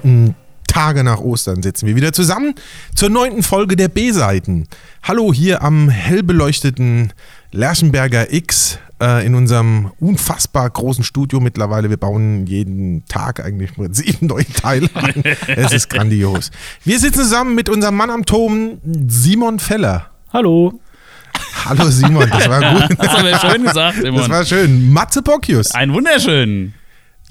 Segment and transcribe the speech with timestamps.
[0.00, 0.34] 9.
[0.66, 2.54] Tage nach Ostern sitzen wir wieder zusammen
[2.94, 4.68] zur neunten Folge der B-Seiten.
[5.02, 7.12] Hallo hier am hell beleuchteten
[7.50, 11.90] Lerchenberger X äh, in unserem unfassbar großen Studio mittlerweile.
[11.90, 15.22] Wir bauen jeden Tag eigentlich im Prinzip neue Teile ein.
[15.46, 16.50] Es ist grandios.
[16.84, 20.06] Wir sitzen zusammen mit unserem Mann am Turm, Simon Feller.
[20.32, 20.80] Hallo.
[21.66, 22.96] Hallo Simon, das war gut.
[22.98, 24.30] Das haben wir schön gesagt, Das Simon.
[24.30, 24.90] war schön.
[24.90, 26.72] Matze Bockius, Ein wunderschönen.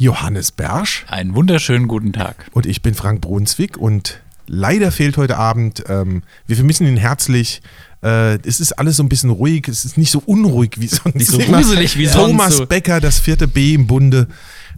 [0.01, 2.47] Johannes Bersch Einen wunderschönen guten Tag.
[2.53, 7.61] und ich bin Frank Brunswick und leider fehlt heute Abend, ähm, wir vermissen ihn herzlich.
[8.01, 11.13] Äh, es ist alles so ein bisschen ruhig, es ist nicht so unruhig wie sonst.
[11.13, 12.65] Nicht so gruselig wie sonst, Thomas.
[12.67, 14.25] Becker, das vierte B im Bunde.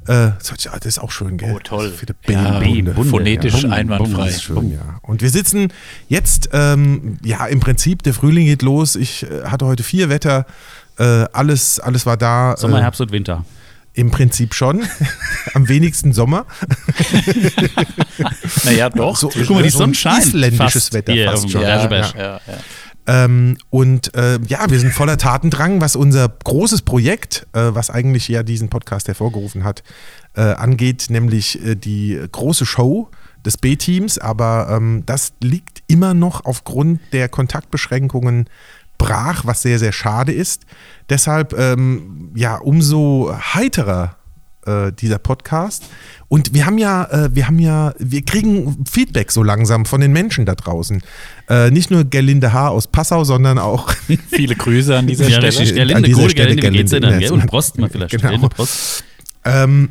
[0.07, 1.53] Äh, das ist auch schön, gell?
[1.55, 1.87] Oh, toll.
[1.87, 2.91] Das vierte B Ja, im B, Bunde.
[2.91, 3.69] Bunde, Phonetisch ja.
[3.69, 4.27] Einwandfrei.
[4.27, 4.99] ist schön, ja.
[5.03, 5.71] Und wir sitzen
[6.09, 8.97] jetzt, ähm, ja, im Prinzip, der Frühling geht los.
[8.97, 10.45] Ich äh, hatte heute vier Wetter.
[10.99, 12.55] Äh, alles, alles war da.
[12.57, 13.45] Sommer, äh, Herbst und Winter.
[13.93, 14.83] Im Prinzip schon.
[15.53, 16.45] Am wenigsten Sommer.
[18.63, 19.15] Naja, doch.
[19.17, 21.61] So, Guck mal, die so Sonne ein scheint Isländisches fast Wetter fast schon.
[21.61, 22.39] ja, ja, ja.
[23.05, 28.27] Ähm, und äh, ja, wir sind voller Tatendrang, was unser großes Projekt, äh, was eigentlich
[28.27, 29.83] ja diesen Podcast hervorgerufen hat,
[30.35, 33.09] äh, angeht, nämlich äh, die große Show
[33.45, 34.19] des B-Teams.
[34.19, 38.49] Aber ähm, das liegt immer noch aufgrund der Kontaktbeschränkungen
[38.97, 40.63] brach, was sehr, sehr schade ist.
[41.09, 44.15] Deshalb ähm, ja umso heiterer
[44.65, 45.83] äh, dieser Podcast.
[46.29, 50.13] Und wir haben ja, äh, wir haben ja, wir kriegen Feedback so langsam von den
[50.13, 51.03] Menschen da draußen.
[51.49, 52.69] Äh, nicht nur Gerlinde H.
[52.69, 53.91] aus Passau, sondern auch
[54.31, 55.47] Viele Grüße an dieser Ja, Stelle.
[55.47, 55.69] richtig.
[55.71, 57.35] An Gerlinde, dieser gute Stelle Gerlinde, wie geht's dir Gerlinde, dann?
[57.35, 57.41] gell?
[57.41, 58.11] Und Prost mal vielleicht.
[58.11, 58.23] Genau.
[58.23, 59.03] Gerlinde, Prost.
[59.45, 59.89] Ähm,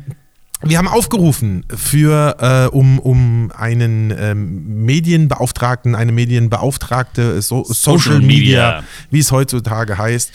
[0.63, 8.19] wir haben aufgerufen für, äh, um, um einen ähm, Medienbeauftragten, eine Medienbeauftragte, so, Social, Social
[8.19, 8.83] Media, Media.
[9.11, 10.31] wie es heutzutage heißt,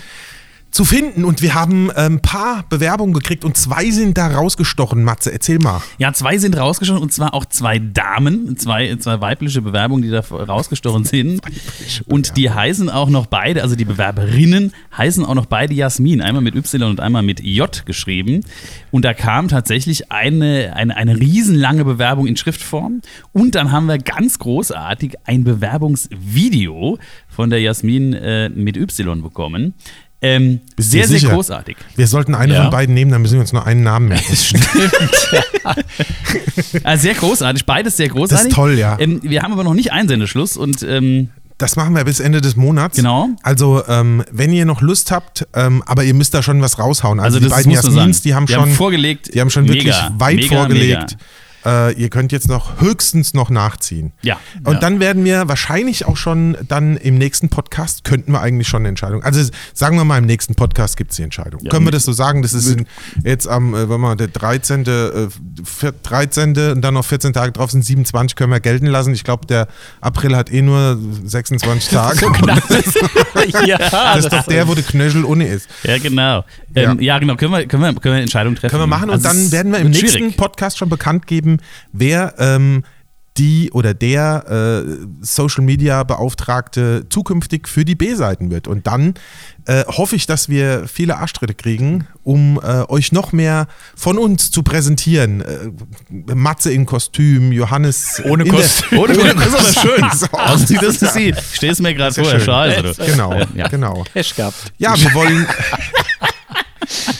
[0.70, 1.24] zu finden.
[1.24, 5.02] Und wir haben ein ähm, paar Bewerbungen gekriegt und zwei sind da rausgestochen.
[5.02, 5.82] Matze, erzähl mal.
[5.98, 10.20] Ja, zwei sind rausgestochen und zwar auch zwei Damen, zwei, zwei weibliche Bewerbungen, die da
[10.20, 11.40] rausgestochen sind.
[12.06, 16.42] Und die heißen auch noch beide, also die Bewerberinnen heißen auch noch beide Jasmin, einmal
[16.42, 18.42] mit Y und einmal mit J geschrieben.
[18.90, 23.00] Und da kam tatsächlich eine, eine, eine riesenlange Bewerbung in Schriftform.
[23.32, 29.74] Und dann haben wir ganz großartig ein Bewerbungsvideo von der Jasmin äh, mit Y bekommen.
[30.20, 31.32] Ähm, sehr, sehr sicher?
[31.32, 31.76] großartig.
[31.94, 32.62] Wir sollten eine Ja.
[32.62, 34.36] von beiden nehmen, dann müssen wir uns nur einen Namen merken.
[36.84, 38.36] Also sehr großartig, beides sehr großartig.
[38.44, 38.96] Das ist toll, ja.
[38.98, 41.28] Ähm, wir haben aber noch nicht Einsendeschluss und ähm,
[41.58, 42.96] Das machen wir bis Ende des Monats.
[42.96, 43.28] Genau.
[43.42, 47.20] Also, ähm, wenn ihr noch Lust habt, ähm, aber ihr müsst da schon was raushauen.
[47.20, 49.34] Also, Also die das beiden Jasmins, die haben Die schon haben vorgelegt.
[49.34, 51.10] Die haben schon wirklich Mega, weit mega, vorgelegt.
[51.12, 51.22] mega.
[51.68, 54.12] Äh, ihr könnt jetzt noch höchstens noch nachziehen.
[54.22, 54.38] Ja.
[54.64, 54.80] Und Ja.
[54.80, 58.88] dann werden wir wahrscheinlich auch schon dann im nächsten Podcast könnten wir eigentlich schon eine
[58.88, 59.22] Entscheidung.
[59.22, 59.42] Also
[59.74, 61.60] sagen wir mal, im nächsten Podcast gibt es die Entscheidung.
[61.62, 62.42] Ja, Können wir das so sagen?
[62.42, 62.86] Das ist in,
[63.24, 64.86] jetzt am, äh, wenn man der 13.
[64.86, 65.28] Äh,
[65.64, 66.72] vier- 13.
[66.72, 69.12] und dann noch 14 Tage drauf sind 27, können wir gelten lassen.
[69.12, 69.68] Ich glaube, der
[70.00, 72.26] April hat eh nur 26 Tage.
[73.66, 75.68] ja, Das ist doch der, wo der Knöchel ohne ist.
[75.82, 76.44] ja, genau.
[76.74, 77.18] Ähm, ja.
[77.18, 77.36] genau.
[77.36, 78.70] Können wir, können, wir, können wir eine Entscheidung treffen?
[78.70, 80.36] Können wir machen und Also dann werden wir im nächsten schwierig.
[80.36, 81.57] Podcast schon bekannt geben,
[81.92, 82.84] wer ähm,
[83.36, 88.66] die oder der äh, Social Media Beauftragte zukünftig für die B-Seiten wird.
[88.66, 89.14] Und dann
[89.66, 94.50] äh, hoffe ich, dass wir viele Arschtritte kriegen, um äh, euch noch mehr von uns
[94.50, 95.42] zu präsentieren.
[95.42, 95.70] Äh,
[96.34, 98.98] Matze in Kostüm, Johannes Ohne Kostüm.
[98.98, 100.10] Ohne Grund, das ist aber schön.
[100.18, 101.32] So Also, das ist sie.
[101.62, 102.48] Es mir gerade vor, schön.
[102.50, 103.04] Also.
[103.04, 103.68] Genau, Ja.
[103.68, 104.02] genau.
[104.12, 104.72] Pech gehabt.
[104.78, 105.46] Ja, wir wollen.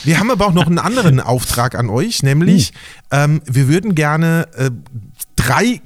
[0.03, 2.73] Wir haben aber auch noch einen anderen Auftrag an euch, nämlich
[3.11, 4.71] ähm, wir würden gerne äh,
[5.35, 5.81] drei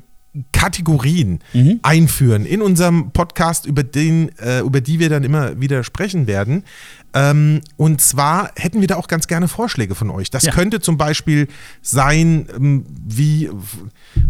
[0.51, 1.39] Kategorien
[1.83, 6.63] einführen in unserem Podcast, über, den, äh, über die wir dann immer wieder sprechen werden.
[7.13, 10.31] Ähm, und zwar hätten wir da auch ganz gerne Vorschläge von euch.
[10.31, 10.51] Das Ja.
[10.51, 11.47] könnte zum Beispiel
[11.83, 13.51] sein, ähm, wie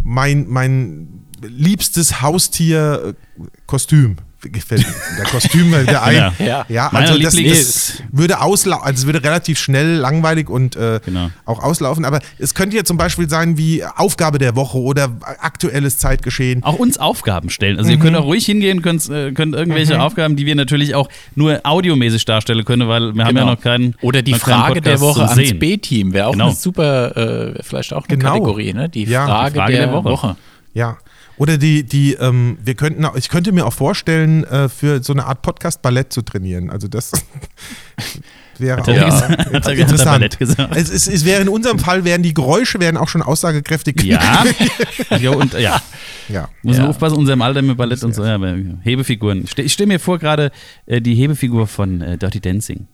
[0.03, 1.07] mein, mein
[1.41, 4.17] liebstes Haustier-Kostüm.
[4.51, 4.93] Gefällt mir.
[5.17, 6.15] Der Kostüm, weil der ein.
[6.15, 6.33] Ja.
[6.39, 6.65] Ja.
[6.69, 11.29] Ja, also das, das würde auslaufen, also es würde relativ schnell langweilig und äh, Genau.
[11.45, 12.05] auch auslaufen.
[12.05, 15.09] Aber es könnte ja zum Beispiel sein wie Aufgabe der Woche oder
[15.39, 16.63] aktuelles Zeitgeschehen.
[16.63, 17.77] Auch uns Aufgaben stellen.
[17.77, 18.01] Also ihr Mhm.
[18.01, 22.25] könnt auch ruhig hingehen, könnt, äh, könnt irgendwelche Aufgaben, die wir natürlich auch nur audiomäßig
[22.25, 23.53] darstellen können, weil wir haben ja Genau.
[23.55, 25.53] noch keinen Oder die Frage der Woche ans.
[25.59, 26.47] B-Team wäre auch Genau.
[26.47, 27.15] eine super,
[27.55, 28.31] äh, vielleicht auch eine Genau.
[28.33, 28.89] Kategorie, ne?
[28.89, 30.03] Die, Ja, die Frage, Frage der, der Woche.
[30.09, 30.35] Woche.
[30.73, 30.97] Ja.
[31.43, 35.11] Oder die, die, ähm, wir könnten, auch- ich könnte mir auch vorstellen, äh, für so
[35.11, 36.69] eine Art Podcast-Ballett zu trainieren.
[36.69, 37.11] Also das
[38.57, 39.05] wäre Hat auch er Ja.
[39.09, 39.39] gesagt?
[39.53, 40.11] Hat er, er interessant.
[40.11, 40.75] Ballett gesagt?
[40.77, 44.01] Es, es, es wäre in unserem Fall, wären die Geräusche wären auch schon aussagekräftig.
[44.03, 44.45] Ja.
[45.19, 45.81] ja, und ja.
[46.29, 46.47] ja.
[46.61, 46.89] Muss man Ja.
[46.91, 48.23] aufpassen, unserem Alter mit Ballett und so.
[48.23, 49.45] Ja, aber Hebefiguren.
[49.57, 50.49] Ich stelle mir vor gerade
[50.85, 52.87] äh, die Hebefigur von äh, Dirty Dancing.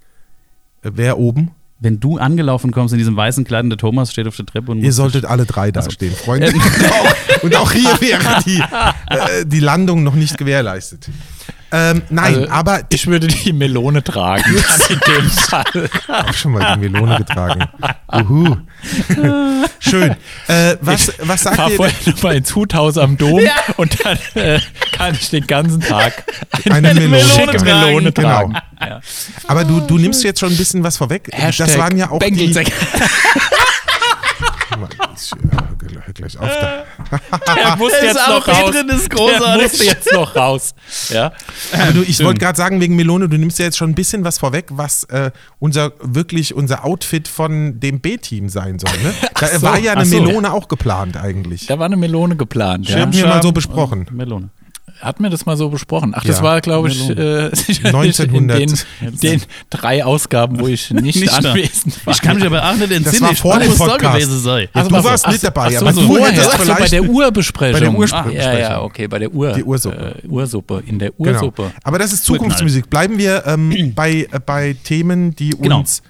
[0.82, 1.52] Wer oben?
[1.80, 4.72] Wenn du angelaufen kommst in diesem weißen Kleid und der Thomas steht auf der Treppe
[4.72, 6.48] und Ihr solltet alle drei da stehen, Freunde.
[6.54, 8.62] und, auch, und auch hier wäre die,
[9.10, 11.10] äh, die Landung noch nicht gewährleistet.
[11.72, 14.44] Ähm, nein, Also, aber Ich würde die Melone tragen.
[14.90, 15.64] in dem Fall.
[16.08, 17.66] auch schon mal die Melone getragen.
[18.12, 18.58] Uhu.
[19.80, 20.16] Schön.
[20.48, 21.76] Äh, was, was sagt Fahr ihr?
[21.76, 23.42] vorher nochmal ins Huthaus am Dom
[23.78, 24.60] und dann äh,
[24.94, 26.24] kann ich den ganzen Tag
[26.70, 27.64] Eine Melone schicke tragen.
[27.66, 28.30] Melone Genau.
[28.30, 28.54] tragen.
[28.82, 29.02] Ja.
[29.48, 31.30] Aber du, du nimmst jetzt schon ein bisschen was vorweg.
[31.32, 32.26] Hashtag das waren ja auch die.
[32.32, 32.72] Bengelsäcke.
[35.16, 36.48] Ich äh, hör gleich auf.
[36.48, 36.84] Da.
[37.56, 38.72] Der muss Der ist jetzt noch auch raus.
[38.72, 39.64] drin, ist Der großartig.
[39.72, 40.76] muss jetzt noch raus.
[41.10, 41.32] Ja.
[41.74, 44.24] Aber du, ich wollte gerade sagen, wegen Melone, du nimmst ja jetzt schon ein bisschen
[44.24, 48.92] was vorweg, was äh, unser wirklich unser Outfit von dem B-Team sein soll.
[49.04, 49.14] Ne?
[49.40, 50.22] Da so, war ja eine so.
[50.22, 51.66] Melone auch geplant eigentlich.
[51.68, 52.90] Da war eine Melone geplant.
[52.90, 53.10] Ja.
[53.12, 54.06] Wir mal so besprochen.
[54.12, 54.50] Melone.
[55.02, 56.14] Hatten wir das mal so besprochen?
[56.16, 56.44] Ach, das Ja.
[56.44, 58.60] war, glaube ich, äh, sicherlich 1900.
[58.60, 58.68] in
[59.02, 62.14] den, den drei Ausgaben, wo ich nicht, Nicht anwesend war.
[62.14, 63.22] Ich kann mich aber auch nicht entsinnen.
[63.22, 64.02] war Ich vor dem Podcast.
[64.16, 64.68] gewesen sein.
[64.76, 65.32] Ja, du pass warst auf.
[65.32, 67.74] nicht dabei, ach aber so, du vorher, hättest ach so, bei der Urbesprechung.
[67.74, 69.54] Bei der Ursprung- Ja, ja, okay, bei der Ur.
[69.54, 70.16] Die Ursuppe.
[70.24, 71.32] Äh, Ursuppe, in der Genau.
[71.34, 71.72] Ursuppe.
[71.84, 72.90] Aber das ist Zukunftsmusik.
[72.90, 75.80] Bleiben wir ähm, bei, äh, bei Themen, die Genau.
[75.80, 76.02] uns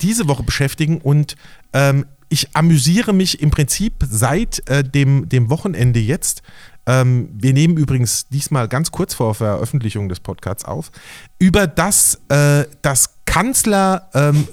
[0.00, 0.98] diese Woche beschäftigen.
[0.98, 1.36] Und
[1.72, 6.42] ähm, ich amüsiere mich im Prinzip seit äh, dem, dem Wochenende jetzt.
[6.86, 10.90] Ähm, wir nehmen übrigens diesmal ganz kurz vor Veröffentlichung des Podcasts auf,
[11.38, 14.48] über das, äh, das Kanzler ähm,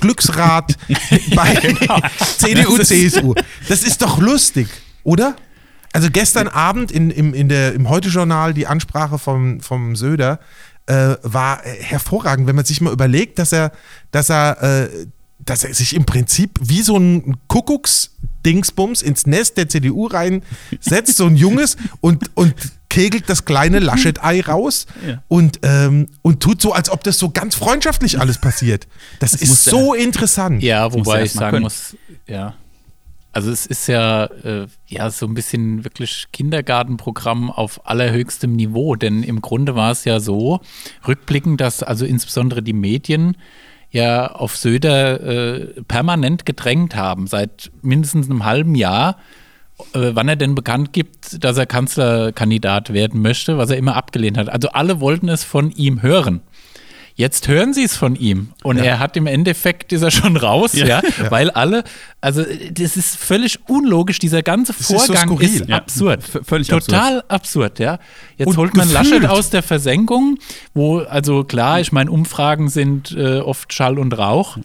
[0.00, 0.76] Glücksrad
[1.34, 1.54] bei
[2.38, 3.34] CDU, CSU.
[3.68, 4.68] Das ist doch lustig,
[5.02, 5.34] oder?
[5.92, 10.38] Also gestern Abend in, im, in der, im Heute-Journal die Ansprache vom, vom Söder
[10.86, 13.72] äh, war äh, hervorragend, wenn man sich mal überlegt, dass er,
[14.12, 15.06] dass er, äh,
[15.50, 21.26] dass er sich im Prinzip wie so ein Kuckucks-Dingsbums ins Nest der CDU reinsetzt, so
[21.26, 22.54] ein junges, und, und
[22.88, 25.22] kegelt das kleine Laschet-Ei raus Ja.
[25.28, 28.86] und, ähm, und tut so, als ob das so ganz freundschaftlich alles passiert.
[29.20, 30.62] Das, ist muss der- so interessant.
[30.62, 31.62] Ja, wobei ich sagen können.
[31.64, 31.96] muss,
[32.26, 32.54] ja.
[33.32, 39.22] Also es ist ja, äh, ja so ein bisschen wirklich Kindergartenprogramm auf allerhöchstem Niveau, denn
[39.22, 40.60] im Grunde war es ja so,
[41.06, 43.36] rückblickend, dass also insbesondere die Medien
[43.90, 49.16] ja auf Söder äh, permanent gedrängt haben, seit mindestens einem halben Jahr,
[49.94, 54.38] äh, wann er denn bekannt gibt, dass er Kanzlerkandidat werden möchte, was er immer abgelehnt
[54.38, 54.48] hat.
[54.48, 56.40] Also alle wollten es von ihm hören.
[57.20, 60.72] Jetzt hören sie es von ihm und er hat im Endeffekt ist er schon raus,
[60.72, 61.84] ja, weil alle,
[62.22, 66.68] also das ist völlig unlogisch, dieser ganze ist so Vorgang ist Ja, absurd, v- völlig
[66.68, 67.78] total absurd.
[67.78, 67.98] ja.
[68.38, 69.10] Jetzt Und holt man gefühlt.
[69.22, 70.38] Laschet aus der Versenkung,
[70.72, 74.56] wo also klar, ich meine Umfragen sind äh, oft Schall und Rauch.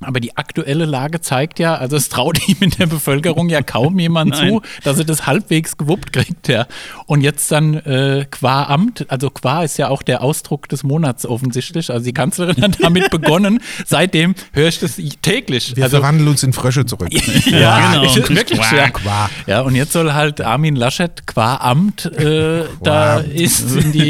[0.00, 3.98] Aber die aktuelle Lage zeigt ja, also es traut ihm in der Bevölkerung ja kaum
[3.98, 6.66] jemand zu, dass er das halbwegs gewuppt kriegt, ja.
[7.06, 11.26] Und jetzt dann äh, qua Amt, also qua ist ja auch der Ausdruck des Monats
[11.26, 11.90] offensichtlich.
[11.90, 13.60] Also die Kanzlerin hat damit begonnen.
[13.86, 15.74] Seitdem höre ich das täglich.
[15.74, 17.08] Wir also, verwandeln uns in Frösche zurück.
[17.46, 18.04] ja, genau.
[18.04, 18.90] ich, wirklich, Qua, ja.
[18.90, 19.30] qua.
[19.46, 19.60] ja.
[19.62, 23.32] Und jetzt soll halt Armin Laschet qua Amt äh, da Qua.
[23.32, 24.08] ist in die,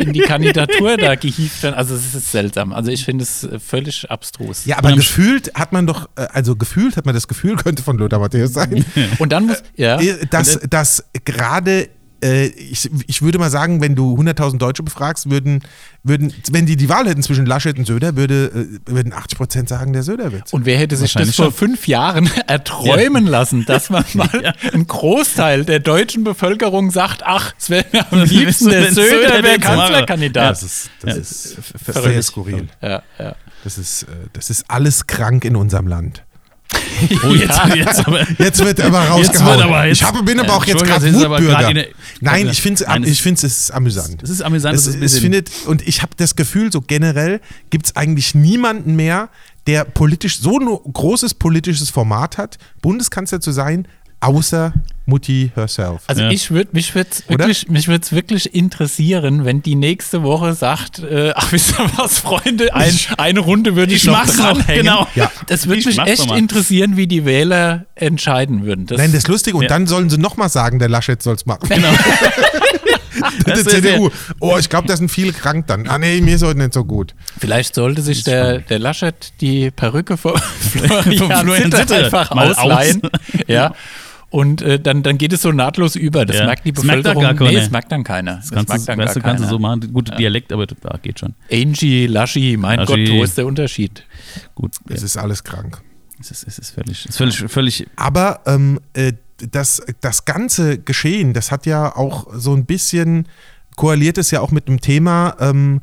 [0.00, 1.74] in die Kandidatur da gehievt werden.
[1.74, 2.72] Also es ist seltsam.
[2.72, 4.64] Also ich finde es völlig abstrus.
[4.64, 7.82] Ja, aber am gefühlt hat man doch, äh, also gefühlt hat man das Gefühl, könnte
[7.82, 8.84] von Lothar Matthäus sein,
[9.18, 10.00] Und dann muss, ja.
[10.00, 11.88] äh, dass, dass gerade,
[12.22, 15.62] äh, ich, ich würde mal sagen, wenn du 100.000 Deutsche befragst, würden,
[16.02, 19.92] würden, wenn die die Wahl hätten zwischen Laschet und Söder, würde, würden 80 Prozent sagen,
[19.92, 20.52] der Söder wird's.
[20.52, 25.64] Und wer hätte sich das vor fünf Jahren erträumen lassen, dass man mal ein Großteil
[25.64, 29.58] der deutschen Bevölkerung sagt, ach, es wäre mir am liebsten, der Söder Söder wäre?
[29.58, 30.50] Kanzlerkandidat.
[30.50, 31.56] das ist, das ist
[31.86, 32.68] sehr skurril.
[32.82, 33.36] Ja, ja.
[33.64, 36.22] Das ist, äh, das ist alles krank in unserem Land.
[37.24, 38.26] Oh, jetzt, jetzt aber.
[38.38, 39.58] Jetzt wird aber rausgehauen.
[39.58, 41.84] Jetzt aber jetzt- ich habe, bin aber Ja, auch jetzt gerade Wutbürger.
[42.20, 44.22] Nein, ich finde Nein, es, ich finde es ist amüsant.
[44.22, 47.40] Es ist amüsant, Es, es findet, und ich habe das Gefühl, so generell
[47.70, 49.28] gibt es eigentlich niemanden mehr,
[49.66, 53.88] der politisch so ein großes politisches Format hat, Bundeskanzler zu sein,
[54.24, 54.72] außer
[55.06, 56.00] Mutti herself.
[56.06, 56.30] Also Ja.
[56.30, 57.38] ich würde mich würde Oder?
[57.40, 62.20] wirklich mich würde wirklich interessieren, wenn die nächste Woche sagt, äh, ach wisst ihr was,
[62.20, 64.84] Freunde, ein, eine Runde würde ich, Ich noch dranhängen.
[64.84, 65.06] genau.
[65.14, 65.30] Ja.
[65.48, 68.86] Das würde Ich mich echt interessieren, wie die Wähler entscheiden würden.
[68.86, 69.54] Das, Nein, das ist lustig.
[69.54, 69.68] Und Ja.
[69.68, 71.68] dann sollen sie nochmal sagen, der Laschet soll es machen.
[71.68, 71.90] Genau.
[73.46, 74.10] der ist CDU.
[74.40, 75.86] Oh, ich glaube, da sind viele krank dann.
[75.86, 77.14] Ah nee, mir ist heute nicht so gut.
[77.38, 83.02] Vielleicht sollte sich der, der Laschet die Perücke von Florian, Florian Zitter einfach mal ausleihen.
[83.04, 83.10] aus.
[83.46, 83.74] Ja.
[84.34, 86.26] Und äh, dann, dann geht es so nahtlos über.
[86.26, 86.46] Das Ja.
[86.46, 87.36] merkt die Das merkt dann Bevölkerung.
[87.38, 87.60] gar nee, keiner.
[87.60, 88.36] das merkt dann keiner.
[88.38, 89.92] Das kannst, merkt du, weißt du, kannst du so machen.
[89.92, 91.34] Gut, Dialekt, aber das ja, geht schon.
[91.52, 93.04] Angie, Laschi, mein Laschi.
[93.04, 94.02] Gott, wo ist der Unterschied?
[94.56, 94.72] Gut.
[94.88, 95.80] Es ist alles krank.
[96.20, 99.12] Es ist, es ist völlig, es ist völlig, völlig Aber ähm, äh,
[99.52, 103.28] das, das ganze Geschehen, das hat ja auch so ein bisschen,
[103.76, 105.80] koaliert es ja auch mit dem Thema, ähm,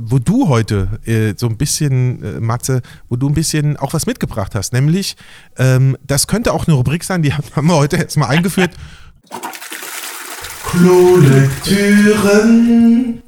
[0.00, 4.06] wo du heute äh, so ein bisschen, äh, Matze, wo du ein bisschen auch was
[4.06, 4.72] mitgebracht hast.
[4.72, 5.16] Nämlich,
[5.58, 8.72] ähm, das könnte auch eine Rubrik sein, die haben wir heute jetzt mal eingeführt.
[10.64, 13.22] Klolektüren.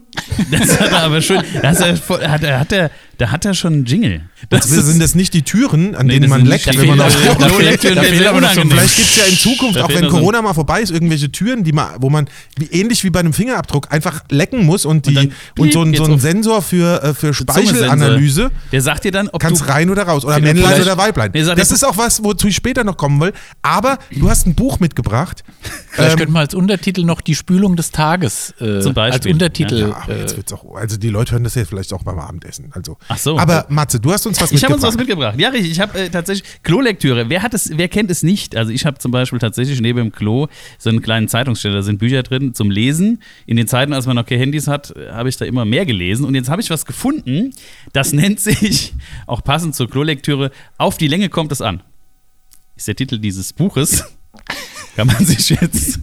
[0.51, 1.43] Das hat er aber schon.
[1.61, 4.23] Das hat er, hat er, hat er, da hat er schon einen Jingle.
[4.51, 7.13] Das sind das nicht die Türen, an Nee, denen man leckt, wenn man da auf
[7.13, 11.31] so ein- Vielleicht gibt es ja in Zukunft, auch wenn Corona mal vorbei ist, irgendwelche
[11.33, 12.29] Türen, die man, wo man
[12.59, 15.95] wie, ähnlich wie bei einem Fingerabdruck einfach lecken muss und, die, dann und, so, ein,
[15.95, 16.19] so ein.
[16.19, 17.33] Sensor für, äh, für.
[17.35, 19.69] Speichelanalyse Der sagt dir dann, ob kannst du.
[19.69, 20.25] rein oder raus.
[20.25, 21.31] Oder Männlein oder Weiblein.
[21.35, 23.33] Nee, das ist auch was, wozu ich später noch kommen will.
[23.63, 25.43] Aber du hast ein Buch mitgebracht.
[25.91, 29.27] Vielleicht Ähm, könnte man als Untertitel noch die Spülung des Tages äh, Zum Beispiel, als
[29.27, 29.79] Untertitel.
[29.91, 32.19] ja, aber äh, jetzt wird's auch, also die Leute hören das jetzt vielleicht auch beim
[32.19, 32.71] Abendessen.
[32.73, 32.97] Also.
[33.09, 33.39] Ach so.
[33.39, 34.89] Aber Matze, du hast uns was Ich habe mitgebracht.
[34.89, 35.41] uns was mitgebracht.
[35.41, 35.73] Ja, richtig.
[35.73, 37.29] Ich habe äh, tatsächlich Klolektüre.
[37.29, 38.57] Wer hat es, wer kennt es nicht?
[38.57, 40.47] Also ich habe zum Beispiel tatsächlich neben dem Klo
[40.79, 41.77] so einen kleinen Zeitungssteller.
[41.77, 43.23] Da sind Bücher drin zum Lesen.
[43.47, 45.85] In den Zeiten, als man noch keine Handys hat, äh, habe ich da immer mehr
[45.87, 46.25] gelesen.
[46.25, 47.53] Und jetzt habe ich was gefunden.
[47.93, 48.95] Das nennt sich,
[49.27, 51.83] auch passend zur Klolektüre, Auf die Länge kommt es an.
[52.77, 54.05] Ist der Titel dieses Buches.
[54.97, 56.01] Kann man sich jetzt.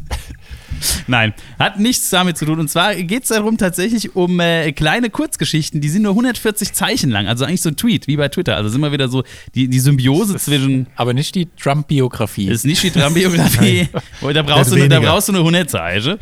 [1.08, 2.60] Nein, hat nichts damit zu tun.
[2.60, 7.10] Und zwar geht es darum tatsächlich um äh, kleine Kurzgeschichten, die sind nur 140 Zeichen
[7.10, 7.28] lang.
[7.28, 8.56] Also eigentlich so ein Tweet, wie bei Twitter.
[8.56, 9.24] Also sind wir wieder so
[9.56, 10.88] die, die Symbiose zwischen.
[10.96, 12.48] aber nicht die Trump-Biografie.
[12.48, 13.90] Das ist nicht die Trump-Biografie.
[14.34, 16.18] da, brauchst Das du da brauchst du eine 100 Zeichen.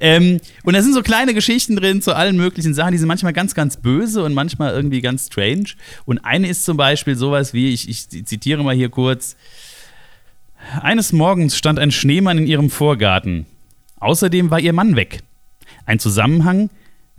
[0.00, 2.92] Ähm, und da sind so kleine Geschichten drin zu allen möglichen Sachen.
[2.92, 5.70] Die sind manchmal ganz, ganz böse und manchmal irgendwie ganz strange.
[6.04, 9.36] Und eine ist zum Beispiel sowas wie, ich, ich zitiere mal hier kurz.
[10.80, 13.46] Eines Morgens stand ein Schneemann in ihrem Vorgarten.
[14.00, 15.20] Außerdem war ihr Mann weg.
[15.86, 16.70] Ein Zusammenhang,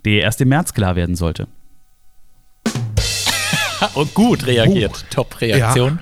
[0.06, 1.48] der erst im März klar werden sollte.
[3.96, 5.06] Und gut reagiert.
[5.10, 6.00] Top-Reaktion.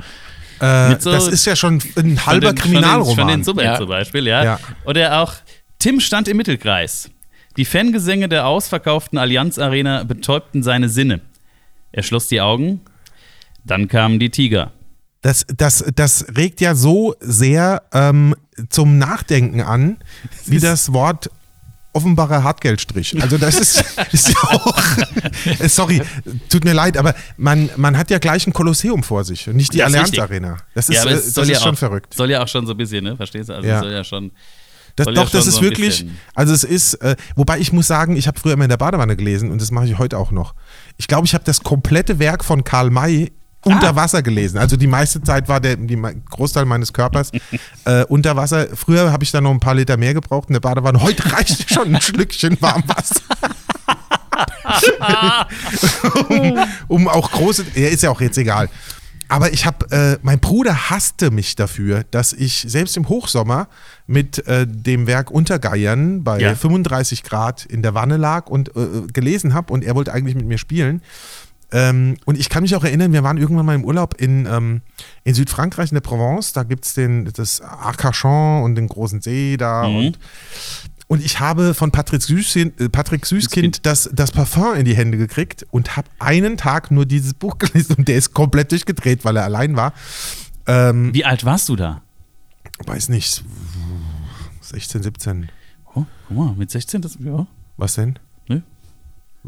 [0.60, 3.44] Äh, Mit so- das ist ja schon ein halber Von den- Von den, Kriminalroman.
[3.44, 3.78] von den Ja.
[3.78, 4.44] zum Beispiel, ja.
[4.44, 4.60] Ja.
[4.86, 5.34] Oder auch
[5.80, 7.12] Tim stand im Mittelkreis.
[7.58, 11.22] Die Fangesänge der ausverkauften Allianz Arena betäubten seine Sinne.
[11.92, 12.82] Er schloss die Augen.
[13.64, 14.72] Dann kamen die Tiger.
[15.22, 18.36] Das, das, das regt ja so sehr ähm,
[18.70, 19.98] zum Nachdenken an,
[20.46, 21.30] wie das Wort
[21.94, 23.20] offenbarer Hartgeldstrich.
[23.24, 24.78] Also das ist, ist ja auch,
[25.60, 26.02] äh, sorry,
[26.48, 29.74] tut mir leid, aber man, man hat ja gleich ein Kolosseum vor sich und nicht
[29.74, 30.18] die Das Allianz.
[30.20, 30.58] Arena.
[30.76, 32.14] Das ist, ja, äh, das ist ja schon auch, verrückt.
[32.14, 33.18] Soll ja auch schon so ein bisschen, ne?
[33.18, 33.54] Verstehst du?
[33.54, 33.78] Also Ja.
[33.78, 34.32] es soll ja schon.
[34.96, 37.88] Das, ja doch, das ist so wirklich, bisschen- also es ist, äh, wobei ich muss
[37.88, 40.30] sagen, ich habe früher immer in der Badewanne gelesen und das mache ich heute auch
[40.32, 40.54] noch.
[40.98, 43.32] Ich glaube, ich habe das komplette Werk von Karl May.
[43.64, 44.58] Unter Wasser gelesen.
[44.58, 47.32] Also die meiste Zeit war der die, Großteil meines Körpers
[47.86, 48.68] äh, unter Wasser.
[48.74, 51.02] Früher habe ich da noch ein paar Liter mehr gebraucht in der Badewanne.
[51.02, 53.22] Heute reicht schon ein Schlückchen Warmwasser.
[56.30, 58.70] um, um auch große, ja, ist ja auch jetzt egal.
[59.30, 63.68] Aber ich habe, äh, mein Bruder hasste mich dafür, dass ich selbst im Hochsommer
[64.06, 66.56] mit äh, dem Werk Untergeiern bei Ja.
[66.56, 70.46] 35 Grad in der Wanne lag und äh, gelesen habe und er wollte eigentlich mit
[70.46, 71.02] mir spielen.
[71.72, 74.82] Ähm, und ich kann mich auch erinnern, wir waren irgendwann mal im Urlaub in, ähm,
[75.24, 76.54] in Südfrankreich, in der Provence.
[76.54, 76.98] Da gibt es
[77.34, 79.88] das Arcachon und den großen See da.
[79.88, 79.98] Mhm.
[79.98, 80.20] Und,
[81.08, 85.18] und ich habe von Patrick Süßkind, äh, Patrick Süßkind das, das Parfum in die Hände
[85.18, 89.36] gekriegt und habe einen Tag nur dieses Buch gelesen und der ist komplett durchgedreht, weil
[89.36, 89.94] er allein war.
[90.68, 92.02] Ähm, Wie alt warst du da?
[92.86, 93.44] weiß nicht,
[94.62, 95.50] 16, 17.
[95.96, 97.48] Oh, guck mal, mit 16, das, ja.
[97.78, 98.20] Was denn?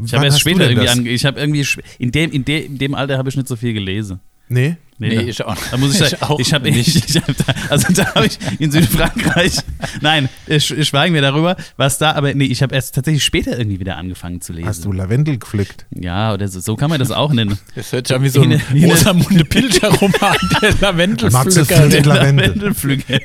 [0.06, 1.65] Ich habe erst später irgendwie ange ich habe irgendwie
[1.98, 4.20] in dem, in, dem, in dem Alter habe ich nicht so viel gelesen.
[4.51, 4.77] Nee?
[4.98, 6.96] Nee, da- ich auch Da muss ich, Ich sagen, auch ich habe nicht.
[7.10, 9.58] ich, hab da, also da habe ich in Südfrankreich,
[10.01, 13.58] nein, ich, ich schweigen wir darüber, was da, aber nee, ich habe erst tatsächlich später
[13.58, 14.68] irgendwie wieder angefangen zu lesen.
[14.68, 15.86] Hast du Lavendel gepflückt?
[15.91, 17.60] Ja, oder so, so kann man das auch nennen.
[17.75, 21.51] Das hört sich an wie so ein In- in- Rosamunde Pilcher-Roman, der Lavendelpflücker.
[21.51, 22.46] pflückt der- Lavendel.
[22.48, 23.20] Lavendelpflücke.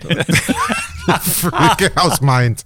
[1.23, 2.63] Pflücke aus Mainz.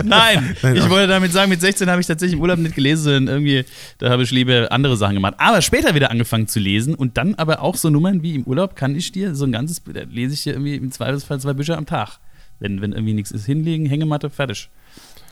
[0.04, 3.02] Nein, Nein, ich wollte damit sagen, mit 16 habe ich tatsächlich im Urlaub nicht gelesen,
[3.04, 3.64] sondern irgendwie,
[3.98, 5.34] da habe ich lieber andere Sachen gemacht.
[5.38, 8.76] Aber später wieder angefangen zu lesen und dann aber auch so Nummern wie im Urlaub
[8.76, 11.76] kann ich dir so ein ganzes, da lese ich dir irgendwie im Zweifelsfall zwei Bücher
[11.76, 12.18] am Tag.
[12.58, 14.70] Wenn, wenn irgendwie nichts ist, hinlegen, Hängematte, fertig.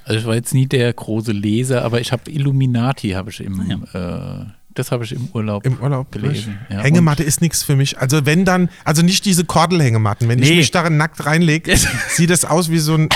[0.05, 3.87] Also ich war jetzt nie der große Leser, aber ich habe Illuminati, habe ich im,
[3.95, 4.45] äh,
[4.75, 5.65] das habe ich im Urlaub.
[5.65, 6.81] Im Urlaub Gelesen, ja.
[6.81, 7.99] Hängematte ist nichts für mich.
[7.99, 10.29] Also wenn dann, also nicht diese Kordelhängematten.
[10.29, 10.57] Wenn ich Nee.
[10.57, 11.75] mich darin nackt reinlege,
[12.09, 13.09] sieht das aus wie so ein,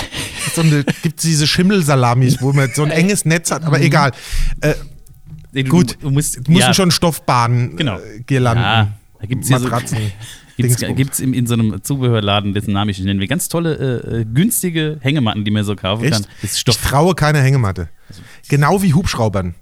[0.55, 4.11] so eine, gibt diese Schimmelsalamis, wo man so ein enges Netz hat, aber egal.
[4.61, 4.73] Äh,
[5.51, 7.97] Nee, du, Gut, du musst, müssen ja, schon Stoffbahnen, Genau.
[7.97, 9.97] äh, Girlanden, Ja, da gibt's hier so- Matratzen.
[10.57, 10.97] Gibt's, Dingsbums.
[10.97, 13.75] gibt's in, in so einem Zubehörladen, dessen Namen ich nicht nennen will, ganz tolle,
[14.05, 16.11] äh, äh, günstige Hängematten, die man so kaufen Echt?
[16.13, 16.25] kann.
[16.41, 17.87] Das ist Ich traue keine Hängematte.
[18.49, 19.55] Genau wie Hubschraubern.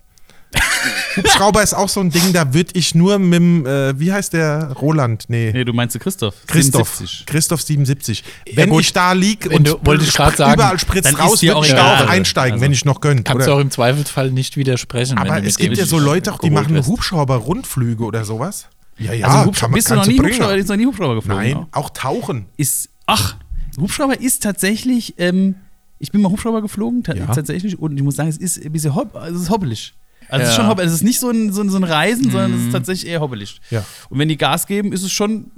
[1.24, 4.34] Hubschrauber ist auch so ein Ding, da würde ich nur mit dem, äh, wie heißt
[4.34, 4.72] der?
[4.74, 5.26] Roland?
[5.28, 5.52] Nee.
[5.54, 6.36] Nee, du meinst du Christoph?
[6.48, 6.96] Christoph.
[6.96, 7.26] 77.
[7.26, 8.24] Christoph 77.
[8.54, 11.66] Wenn gut, ich da lieg und du- wollte ich spr- sagen, überall spritzt raus, würde
[11.68, 13.26] ich da auch einsteigen, Also, wenn ich noch gönnt.
[13.26, 13.46] Kannst Oder?
[13.48, 15.18] du auch im Zweifelsfall nicht widersprechen.
[15.18, 16.78] Aber es gibt ja so Leute, auch, die machen.
[16.86, 18.68] Hubschrauber-Rundflüge oder sowas.
[19.00, 20.20] Ja, ja, also Hubschrauber, kann man- bist du noch nie.
[20.20, 21.44] Hubschrauber, bist noch nie Hubschrauber geflogen?
[21.44, 21.84] Nein, auch?
[21.86, 22.46] auch tauchen.
[22.58, 23.36] Ist, ach,
[23.80, 25.56] Hubschrauber ist tatsächlich, ähm,
[26.00, 27.28] ich bin mal Hubschrauber geflogen, Ja.
[27.28, 29.94] tatsächlich, und ich muss sagen, es ist ein bisschen hopp, also es ist hoppelig.
[30.30, 30.90] Also es ist schon hoppelig.
[30.90, 33.22] Es ist nicht so ein, so ein, so ein Reisen, sondern es ist tatsächlich eher
[33.22, 33.60] hoppelig.
[33.70, 33.86] Ja.
[34.10, 35.52] Und wenn die Gas geben, ist es schon.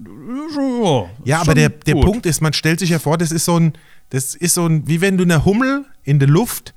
[0.53, 2.05] schon ja, Ja, ist aber schon der, der gut.
[2.05, 3.73] Punkt ist, man stellt sich ja vor, das ist so ein,
[4.09, 6.73] das ist so ein, wie wenn du einer Hummel in der Luft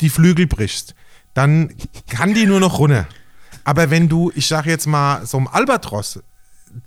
[0.00, 0.94] die Flügel brichst.
[1.34, 1.74] Dann
[2.08, 3.06] kann die nur noch runter.
[3.64, 6.20] Aber wenn du, ich sage jetzt mal, so einem Albatros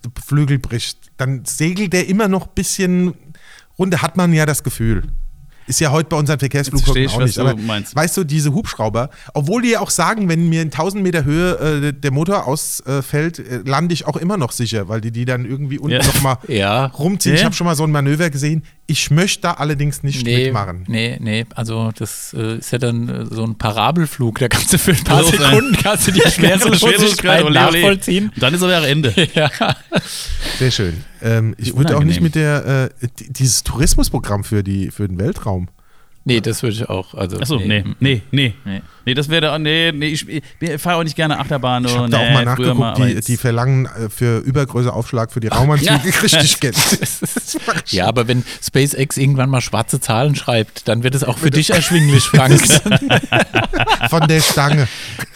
[0.05, 3.13] die Flügel brichst, dann segelt der immer noch ein bisschen
[3.77, 5.03] runter, hat man ja das Gefühl.
[5.69, 6.39] Ist ja heute bei unseren
[7.05, 7.37] ich, auch nicht.
[7.37, 7.95] du Aber meinst.
[7.95, 11.89] weißt du, diese Hubschrauber, obwohl die ja auch sagen, wenn mir in 1000 Meter Höhe
[11.89, 15.45] äh, der Motor ausfällt, äh, lande ich auch immer noch sicher, weil die die dann
[15.45, 16.05] irgendwie unten Ja.
[16.05, 16.87] noch mal Ja.
[16.87, 17.35] rumziehen.
[17.35, 17.45] Ich Ja.
[17.45, 18.63] habe schon mal so ein Manöver gesehen.
[18.89, 20.83] Ich möchte da allerdings nicht Nee, mitmachen.
[20.87, 24.77] nee, nee, also das äh, ist ja dann äh, so ein Parabelflug, da kannst du
[24.79, 28.31] für ein paar äh, Sekunden kannst du die Schwerelosigkeit ole, nachvollziehen.
[28.33, 29.13] Und dann ist aber auch Ende.
[29.35, 29.49] Ja.
[30.57, 31.03] Sehr schön.
[31.21, 35.19] Ähm, ich würde auch nicht mit der äh, die- dieses Tourismusprogramm für die für den
[35.19, 35.67] Weltraum.
[36.25, 37.13] Nee, das würde ich auch.
[37.15, 38.21] Also, Achso, nee, nee, nee.
[38.31, 38.53] Nee.
[38.65, 38.81] Nee,
[39.13, 40.43] das wäre, nee, nee, ich, ich
[40.81, 41.85] fahre auch nicht gerne Achterbahn.
[41.85, 44.91] Ich habe da auch nee, mal früher nachgeguckt, mal, die, die verlangen äh, für Übergröße
[44.91, 46.75] Aufschlag für die Raumanzüge richtig Geld.
[47.89, 51.71] Ja, aber wenn SpaceX irgendwann mal schwarze Zahlen schreibt, dann wird es auch für dich
[51.71, 52.59] erschwinglich, Frank.
[54.09, 54.87] Von der Stange.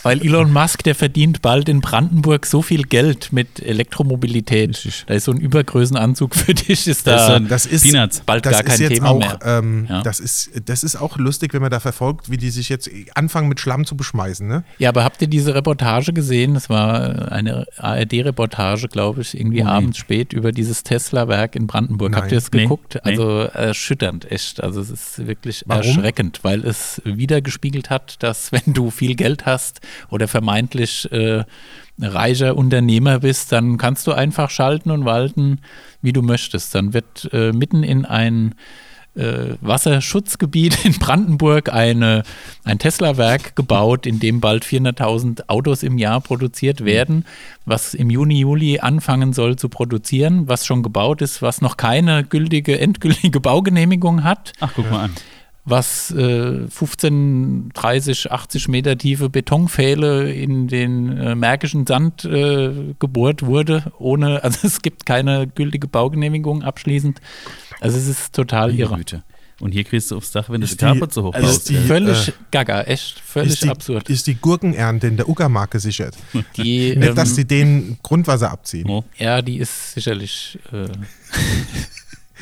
[0.03, 5.03] Weil Elon Musk, der verdient bald in Brandenburg so viel Geld mit Elektromobilität.
[5.07, 7.83] Da ist so ein Übergrößenanzug für dich, ist Das ist da so ein- Das ist
[7.83, 8.21] Peanuts.
[8.25, 9.39] bald das gar ist kein jetzt Thema auch, mehr.
[9.45, 10.01] Ähm, Ja.
[10.01, 13.47] das, ist, das ist auch lustig, wenn man da verfolgt, wie die sich jetzt anfangen
[13.47, 14.47] mit Schlamm zu beschmeißen.
[14.47, 14.63] Ne?
[14.77, 16.53] Ja, aber habt ihr diese Reportage gesehen?
[16.53, 19.69] Das war eine ARD-Reportage, glaube ich, irgendwie Oh, nee.
[19.71, 22.11] abends spät über dieses Tesla-Werk in Brandenburg.
[22.11, 22.21] Nein.
[22.23, 22.63] Habt ihr Nee.
[22.63, 22.95] geguckt?
[23.03, 23.11] Nee.
[23.11, 24.61] Also erschütternd, echt.
[24.61, 25.83] Also es ist wirklich Warum?
[25.83, 31.43] erschreckend, weil es wiedergespiegelt hat, dass wenn du viel Geld hast oder vermeintlich äh,
[32.01, 35.59] reicher Unternehmer bist, dann kannst du einfach schalten und walten,
[36.01, 36.75] wie du möchtest.
[36.75, 38.55] Dann wird äh, mitten in ein
[39.15, 42.23] äh, Wasserschutzgebiet in Brandenburg eine,
[42.63, 47.25] ein Tesla-Werk gebaut, in dem bald 400.000 Autos im Jahr produziert werden,
[47.65, 52.23] was im Juni, Juli anfangen soll zu produzieren, was schon gebaut ist, was noch keine
[52.23, 55.11] gültige, endgültige Baugenehmigung hat Ach, guck mal an.
[55.65, 63.45] was äh, 15, 30, 80 Meter tiefe Betonpfähle in den äh, märkischen Sand äh, gebohrt
[63.45, 67.21] wurde, ohne, also es gibt keine gültige Baugenehmigung abschließend.
[67.83, 68.95] Also es ist total Meine irre.
[68.97, 69.23] Güte.
[69.59, 71.69] Und hier kriegst du aufs Dach, wenn du die Carport so hoch Also baust.
[71.69, 74.09] die- ist völlig äh, gaga, echt, völlig ist die, absurd.
[74.09, 76.15] Ist die Gurkenernte in der Uckermark gesichert?
[76.57, 78.89] Die, Nicht, dass ähm, sie den Grundwasser abziehen.
[78.89, 79.03] Oh.
[79.17, 80.87] ja, die ist sicherlich, äh,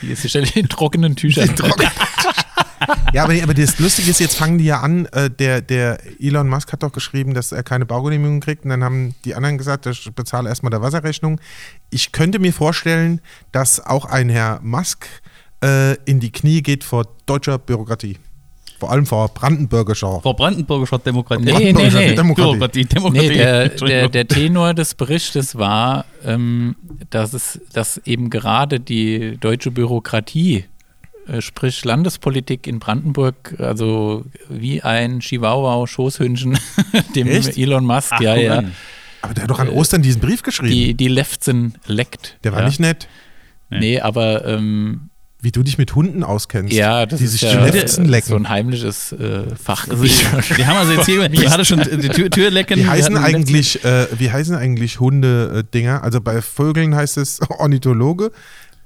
[0.01, 1.54] die ist sicherlich in trockenen Tüchern.
[3.13, 6.49] Ja, aber, aber das Lustige ist, jetzt fangen die ja an, äh, der, der Elon
[6.49, 9.86] Musk hat doch geschrieben, dass er keine Baugenehmigung kriegt und dann haben die anderen gesagt,
[9.86, 11.39] ich bezahle erstmal der Wasserrechnung.
[11.91, 15.06] Ich könnte mir vorstellen, dass auch ein Herr Musk
[15.63, 18.17] äh, in die Knie geht vor deutscher Bürokratie.
[18.82, 20.21] Vor allem vor brandenburgischer.
[20.21, 21.43] Vor Brandenburgischer Demokratie.
[21.43, 22.15] Nee, nee, nee.
[22.15, 22.86] Demokratie.
[22.86, 23.28] Demokratie, Demokratie.
[23.28, 26.76] Nee, der, der, der Tenor des Berichtes war, ähm,
[27.12, 30.65] dass es, dass eben gerade die deutsche Bürokratie,
[31.28, 36.58] äh, sprich Landespolitik in Brandenburg, also wie ein Chihuahua Schoßhündchen,
[37.15, 37.60] dem Echt?
[37.60, 38.63] Elon Musk, Ach, ja, ja.
[39.21, 40.71] Aber der hat doch an Ostern diesen Brief geschrieben.
[40.71, 42.39] die, die Lefzen leckt.
[42.43, 42.65] der war ja.
[42.65, 43.08] nicht nett.
[43.69, 45.11] Nee, aber ähm,
[45.43, 46.71] Wie du dich mit Hunden auskennst.
[46.71, 48.27] ja, das die ist sich ja äh, lecken.
[48.30, 50.23] so ein heimliches äh, Also ich,
[50.58, 52.77] wir haben also jetzt hier, du hattest schon die Tür, Tür lecken.
[52.77, 56.04] Wie heißen eigentlich, äh, wie heißen eigentlich Hunde-Dinger?
[56.04, 58.32] Also bei Vögeln heißt es Ornithologe.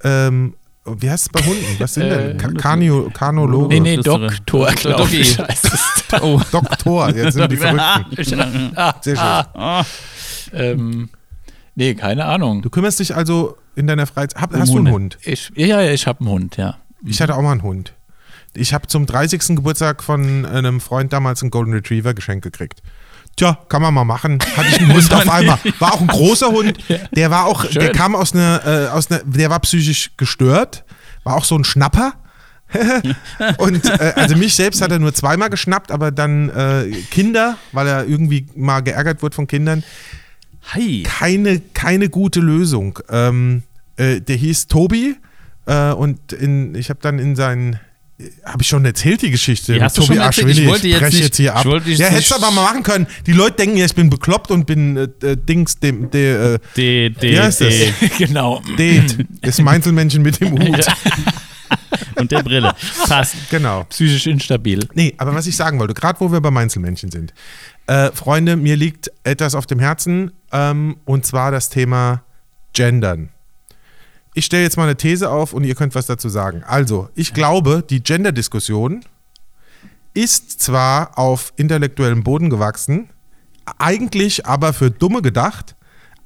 [0.03, 0.53] Ähm,
[0.85, 1.65] wie heißt es bei Hunden?
[1.79, 2.35] Was sind denn?
[2.35, 3.73] Äh, Ka Kanio, Kanologe.
[3.73, 3.95] nee, nee.
[3.97, 5.37] Doktor, Doktor, glaube ich.
[6.21, 6.39] Oh.
[6.51, 8.71] Doktor, jetzt sind die Verrückten.
[8.75, 9.25] Ah, Sehr schön.
[9.25, 9.83] Ah,
[10.53, 11.09] Ähm,
[11.73, 12.61] nee, keine Ahnung.
[12.61, 14.41] Du kümmerst dich also in deiner Freizeit.
[14.41, 14.91] Hab, hast du einen.
[14.91, 15.17] Hund?
[15.23, 16.77] Ich, ja, ja, ich habe einen Hund, ja.
[17.05, 17.93] Ich hatte auch mal einen Hund.
[18.53, 19.55] Ich habe zum 30.
[19.55, 22.81] Geburtstag von einem Freund damals einen Golden Retriever geschenkt gekriegt.
[23.35, 24.39] Tja, kann man mal machen.
[24.55, 25.59] Hatte ich einen Hund auf einmal.
[25.79, 26.77] War auch ein großer Hund.
[27.11, 27.91] Der war auch, der Schön.
[27.91, 30.83] kam aus einer, äh, aus einer, der war psychisch gestört.
[31.23, 32.13] War auch so ein Schnapper.
[33.57, 37.87] und äh, also mich selbst hat er nur zweimal geschnappt, aber dann äh, Kinder, weil
[37.87, 39.83] er irgendwie mal geärgert wurde von Kindern,
[40.73, 41.03] Hi.
[41.03, 42.99] keine, keine gute Lösung.
[43.09, 43.63] Ähm,
[43.97, 45.15] äh, der hieß Tobi
[45.65, 47.79] äh, und in, ich habe dann in sein,
[48.45, 49.73] Habe ich schon erzählt, die Geschichte?
[49.73, 50.57] Die mit schon erzählt.
[50.57, 51.65] Ich wollte jetzt brech nicht- jetzt hier ich ab.
[51.85, 53.07] jetzt ja, hättest du aber mal machen können.
[53.25, 56.59] Die Leute denken ja, ich bin bekloppt und bin äh, äh, Dings, dem, der, äh,
[56.77, 57.69] De, de, Wie heißt das?
[57.99, 58.09] de.
[58.17, 58.61] genau.
[58.77, 59.03] Det,
[59.41, 60.85] das Meinzelmännchen mit dem Hut.
[62.15, 62.73] Und der Brille.
[63.07, 63.35] Passt.
[63.49, 63.83] Genau.
[63.85, 64.87] Psychisch instabil.
[64.93, 67.33] Nee, aber was ich sagen wollte, gerade wo wir bei Meinzelmännchen sind.
[67.87, 72.23] Äh, Freunde, mir liegt etwas auf dem Herzen ähm, und zwar das Thema
[72.73, 73.29] Gendern.
[74.33, 76.63] Ich stelle jetzt mal eine These auf und ihr könnt was dazu sagen.
[76.65, 79.01] Also, ich glaube, die Gender-Diskussion
[80.13, 83.09] ist zwar auf intellektuellem Boden gewachsen,
[83.77, 85.75] eigentlich aber für Dumme gedacht,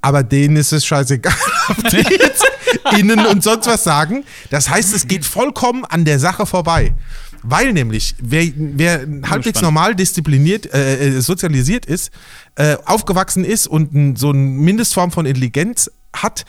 [0.02, 1.34] aber denen ist es scheißegal,
[1.70, 2.46] ob die jetzt
[3.00, 4.24] innen und sonst was sagen.
[4.52, 6.94] Das heißt, es geht vollkommen an der Sache vorbei.
[7.44, 9.62] Weil nämlich, wer, wer halbwegs spannend.
[9.62, 12.12] normal diszipliniert, äh, äh, sozialisiert ist,
[12.56, 16.46] äh, aufgewachsen ist und n, so eine Mindestform von Intelligenz hat,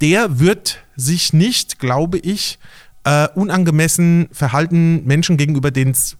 [0.00, 2.58] der wird sich nicht, glaube ich,
[3.04, 6.16] äh, unangemessen verhalten Menschen gegenüber, denen es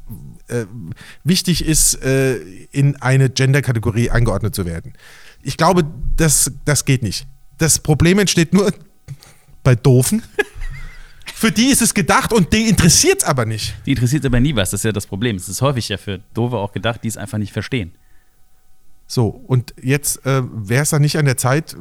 [0.48, 0.66] äh,
[1.24, 2.36] wichtig ist, äh,
[2.72, 4.94] in eine Gender-Kategorie eingeordnet zu werden.
[5.42, 5.84] Ich glaube,
[6.16, 7.26] das, das geht nicht.
[7.58, 8.72] Das Problem entsteht nur
[9.62, 10.22] bei Doofen.
[11.26, 13.74] Für die ist es gedacht und die interessiert es aber nicht.
[13.86, 15.36] Die interessiert aber nie was, das ist ja das Problem.
[15.36, 17.92] Es ist häufig ja für Doofe auch gedacht, die es einfach nicht verstehen.
[19.06, 21.76] So, und jetzt äh, wäre es dann nicht an der Zeit,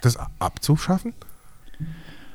[0.00, 1.14] das abzuschaffen?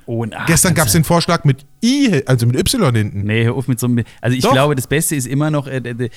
[0.08, 3.24] Oh, und, ach, Gestern gab es den Vorschlag mit I, also mit Y hinten.
[3.24, 4.06] Nee, hör auf mit so einem.
[4.22, 4.54] Also ich Doch.
[4.54, 6.10] glaube, das Beste ist immer noch, äh,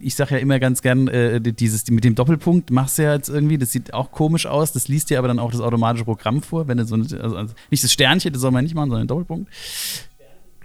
[0.00, 3.28] ich sage ja immer ganz gern, äh, dieses mit dem Doppelpunkt machst du ja jetzt
[3.28, 6.42] irgendwie, das sieht auch komisch aus, das liest dir aber dann auch das automatische Programm
[6.42, 8.90] vor, wenn du so eine, also, also nicht das Sternchen, das soll man nicht machen,
[8.90, 9.48] sondern den Doppelpunkt.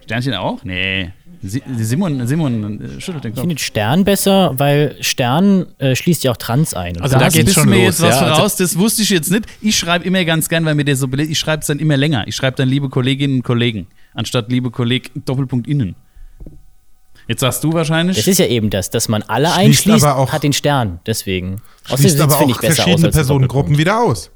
[0.04, 0.64] Sternchen auch?
[0.64, 1.12] Nee.
[1.42, 3.48] Si- Simon, Simon äh, schüttelt den Ich Kopf.
[3.48, 7.00] finde Stern besser, weil Stern äh, schließt ja auch Trans ein.
[7.02, 8.22] Also da Das geht's schon mir los, jetzt was ja.
[8.22, 9.46] Also- voraus, das wusste ich jetzt nicht.
[9.62, 11.98] Ich schreibe immer ganz gern, weil mir der so belegt, ich schreibe es dann immer
[11.98, 12.26] länger.
[12.28, 15.96] Ich schreibe dann liebe Kolleginnen und Kollegen, anstatt liebe Kolleg Doppelpunkt innen.
[17.28, 18.18] Jetzt sagst du wahrscheinlich.
[18.18, 21.00] das ist ja eben das, dass man alle Schließt einschließt, aber auch- hat den Stern.
[21.06, 21.62] Deswegen.
[21.86, 24.30] Schließt aber finde auch ich, besser verschiedene aus Personengruppen wieder aus.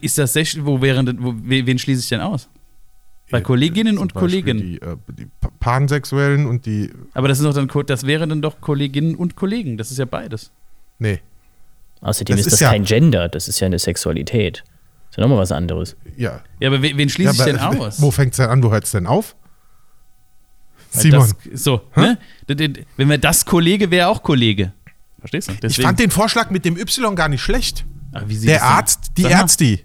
[0.00, 0.32] Ist das
[0.64, 2.48] wo wären denn, wo, we- wen schließe ich denn aus?
[3.30, 4.58] Bei Kolleginnen Zum und Kollegen.
[4.58, 6.90] Die, äh, die Pa- Pansexuellen und die.
[7.14, 9.76] Aber das ist doch dann, das wären dann doch Kolleginnen und Kollegen.
[9.76, 10.50] Das ist ja beides.
[10.98, 11.20] Nee.
[12.00, 14.58] Außerdem Das ist ist das ja- kein Gender, das ist ja eine Sexualität.
[14.64, 15.96] Das ist ja nochmal was anderes.
[16.16, 16.40] Ja.
[16.60, 18.00] Ja, aber we- wen schließe ja, ich denn aber, aus?
[18.00, 18.62] Wo fängt es denn an?
[18.62, 19.36] Wo hört es denn auf?
[20.92, 21.32] Weil Simon.
[21.52, 22.18] Das, so, ne?
[22.96, 24.72] Wenn wir das Kollege wäre auch Kollege.
[25.20, 25.52] Verstehst du?
[25.52, 27.84] ich Deswegen- fand den Vorschlag mit dem Y gar nicht schlecht.
[28.12, 29.22] Der Arzt, die.
[29.24, 29.84] Ärzti.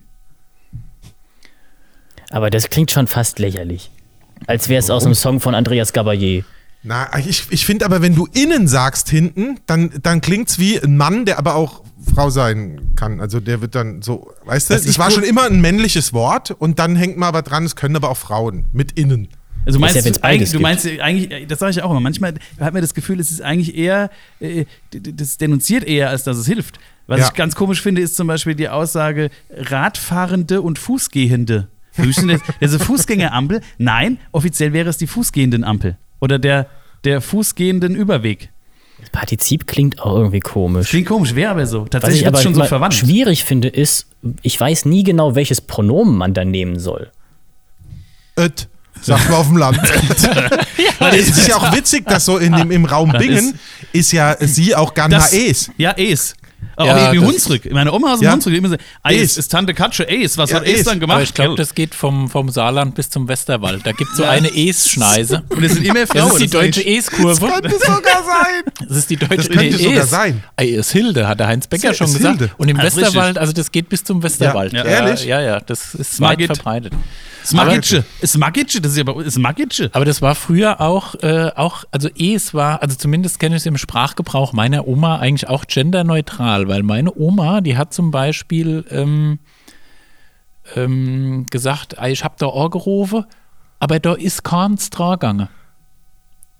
[2.36, 3.90] Aber das klingt schon fast lächerlich.
[4.46, 6.44] Als wäre es aus einem Song von Andreas Gabayé.
[6.84, 10.78] Na, ich, ich finde aber, wenn du innen sagst hinten, dann, dann klingt es wie
[10.78, 11.82] ein Mann, der aber auch
[12.14, 13.22] Frau sein kann.
[13.22, 16.78] Also der wird dann so, weißt du, es war schon immer ein männliches Wort und
[16.78, 19.30] dann hängt man aber dran, es können aber auch Frauen mit innen.
[19.66, 22.74] Also meinst ja, du, eigentlich, du meinst eigentlich, das sage ich auch immer, manchmal hat
[22.74, 24.10] man das Gefühl, es ist eigentlich eher,
[24.42, 26.80] äh, das denunziert eher, als dass es hilft.
[27.08, 27.28] Was Ja.
[27.28, 31.70] ich ganz komisch finde, ist zum Beispiel die Aussage Radfahrende und Fußgehende.
[31.98, 35.98] Sind das, diese Fußgängerampel, nein, offiziell wäre es die Fußgehenden-Ampel.
[36.20, 36.68] Oder der,
[37.04, 38.50] der Fußgehenden Überweg.
[39.00, 40.90] Das Partizip klingt auch irgendwie komisch.
[40.90, 41.82] Klingt komisch, wäre aber so.
[41.84, 42.94] Was Tatsächlich ich aber es schon so verwandt.
[42.94, 44.08] schwierig finde, ist,
[44.42, 47.12] ich weiß nie genau, welches Pronomen man da nehmen soll.
[48.38, 48.68] Öt,
[49.02, 49.80] sagt man auf dem Land.
[51.12, 53.58] es ist ja auch witzig, dass so in dem, im Raum Bingen
[53.94, 55.76] ist, ja sie auch gern Das- Hunsrück.
[55.78, 56.36] Ja, Es.
[56.78, 57.72] Auch Ja, wie das- Hunsrück.
[57.72, 58.34] Meine Oma aus dem Ja.
[58.34, 59.38] Hunsrück, immer so, Eis, Es.
[59.38, 60.86] ist Tante Katsche, Eis, was Ja, hat Es Es.
[60.86, 61.16] dann gemacht?
[61.16, 63.86] Aber ich glaube, das geht vom, vom Saarland bis zum Westerwald.
[63.86, 64.30] Da gibt es so Ja.
[64.32, 65.44] eine Es-Schneise.
[65.50, 66.26] Und es sind immer Frauen.
[66.30, 67.48] Das ist die deutsche Es-Kurve.
[67.48, 68.88] Könnte sogar sein.
[68.88, 70.44] Das ist die deutsche Das könnte sogar sein.
[70.58, 72.40] Es Hilde, hat der Heinz Becker schon ist gesagt.
[72.40, 72.54] Hilde.
[72.58, 74.74] Und im Ja, ist Westerwald, also das geht bis zum Westerwald.
[74.74, 75.26] Ja, ehrlich?
[75.26, 76.94] Ja, ja, das ist weit verbreitet.
[77.46, 78.04] Smagitsche.
[78.26, 79.30] Smagitsche, das ist ja.
[79.30, 79.90] Smagitsche.
[79.94, 83.66] Aber das war früher auch, äh, auch, also es war, also zumindest kenne ich es
[83.68, 89.40] im Sprachgebrauch meiner Oma eigentlich auch genderneutral, weil meine Oma, die hat zum Beispiel ähm,
[90.76, 93.26] ähm, gesagt, "Ah, ich hab da angerufen,
[93.80, 95.48] aber da ist keins drangegangen.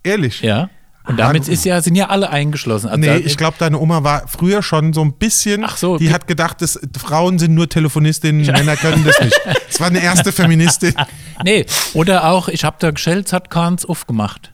[0.02, 0.42] Ehrlich.
[0.42, 0.70] Ja.
[1.08, 2.88] Und damit ist ja, sind ja alle eingeschlossen.
[2.88, 5.62] Also Nee, ich glaube, deine Oma war früher schon so ein bisschen.
[5.64, 9.40] Ach so, Die hat gedacht, dass Frauen sind nur Telefonistinnen, Männer können das nicht.
[9.68, 10.94] Das war eine erste Feministin.
[11.44, 11.64] Nee,
[11.94, 14.52] oder auch, ich hab da geschellt, hat keins aufgemacht.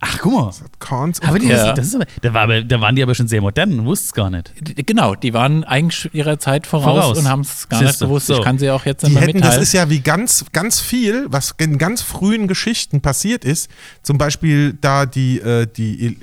[0.00, 0.50] Ach, guck mal.
[0.78, 1.72] Korns Aber die, Ja.
[1.72, 4.12] das ist aber, da, war aber, da waren die aber schon sehr modern, wusste es
[4.12, 4.52] gar nicht.
[4.86, 7.18] Genau, die waren eigentlich ihrer Zeit voraus, Voraus.
[7.18, 8.26] und haben es gar Siehste, nicht gewusst.
[8.28, 8.38] so.
[8.38, 9.62] Ich kann sie auch jetzt Die immer hätten, das mitteilen.
[9.62, 13.68] ist ja wie ganz, ganz viel, was in ganz frühen Geschichten passiert ist.
[14.02, 16.16] Zum Beispiel da die, äh, die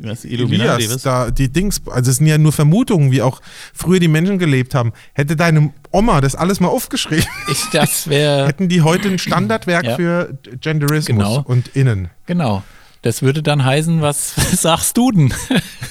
[0.00, 3.40] Was, Elias, da die Dings, also es sind ja nur Vermutungen, wie auch
[3.74, 4.92] früher die Menschen gelebt haben.
[5.12, 7.26] Hätte deine Oma das alles mal aufgeschrieben.
[7.50, 9.96] Ich, das wäre, Hätten die heute ein Standardwerk Ja.
[9.96, 11.42] für Genderismus Genau.
[11.46, 12.08] und Innen.
[12.26, 12.62] genau.
[13.02, 15.32] Das würde dann heißen, was sagst du denn?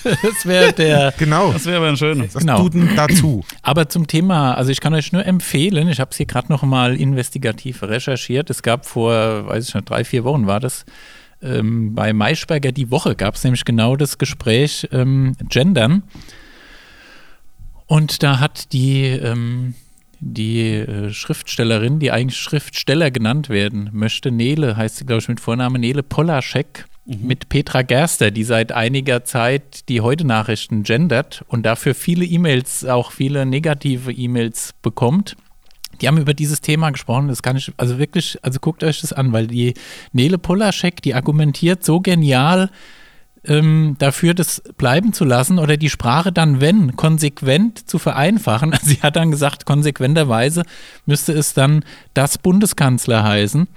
[0.03, 1.11] Das wäre der.
[1.17, 1.51] Genau.
[1.51, 2.33] Das wäre aber ein schönes.
[2.33, 2.59] Das genau.
[2.61, 3.43] Duden dazu.
[3.63, 6.61] Aber zum Thema, also ich kann euch nur empfehlen, ich habe es hier gerade noch
[6.61, 8.51] mal investigativ recherchiert.
[8.51, 10.85] Es gab vor, weiß ich nicht, drei, vier Wochen war das,
[11.41, 16.03] ähm, bei Maischberger die Woche gab es nämlich genau das Gespräch ähm, Gendern.
[17.85, 19.73] Und da hat die, ähm,
[20.19, 25.39] die äh, Schriftstellerin, die eigentlich Schriftsteller genannt werden möchte, Nele, heißt sie, glaube ich, mit
[25.39, 31.95] Vornamen Nele Polaschek, mit Petra Gerster, die seit einiger Zeit die Heute-Nachrichten gendert und dafür
[31.95, 35.35] viele E-Mails, auch viele negative E-Mails bekommt.
[36.01, 39.13] Die haben über dieses Thema gesprochen, das kann ich, also wirklich, also guckt euch das
[39.13, 39.73] an, weil die
[40.11, 42.69] Nele Polaschek, die argumentiert so genial
[43.45, 48.75] ähm, dafür, das bleiben zu lassen oder die Sprache dann, wenn, konsequent zu vereinfachen.
[48.83, 50.63] Sie hat dann gesagt, konsequenterweise
[51.05, 51.83] müsste es dann
[52.13, 53.67] das Bundeskanzler heißen.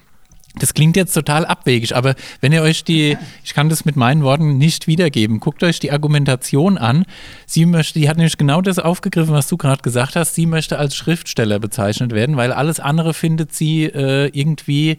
[0.58, 4.22] Das klingt jetzt total abwegig, aber wenn ihr euch die, ich kann das mit meinen
[4.22, 7.06] Worten nicht wiedergeben, guckt euch die Argumentation an.
[7.46, 10.34] Sie möchte, die hat nämlich genau das aufgegriffen, was du gerade gesagt hast.
[10.34, 14.98] Sie möchte als Schriftsteller bezeichnet werden, weil alles andere findet sie äh, irgendwie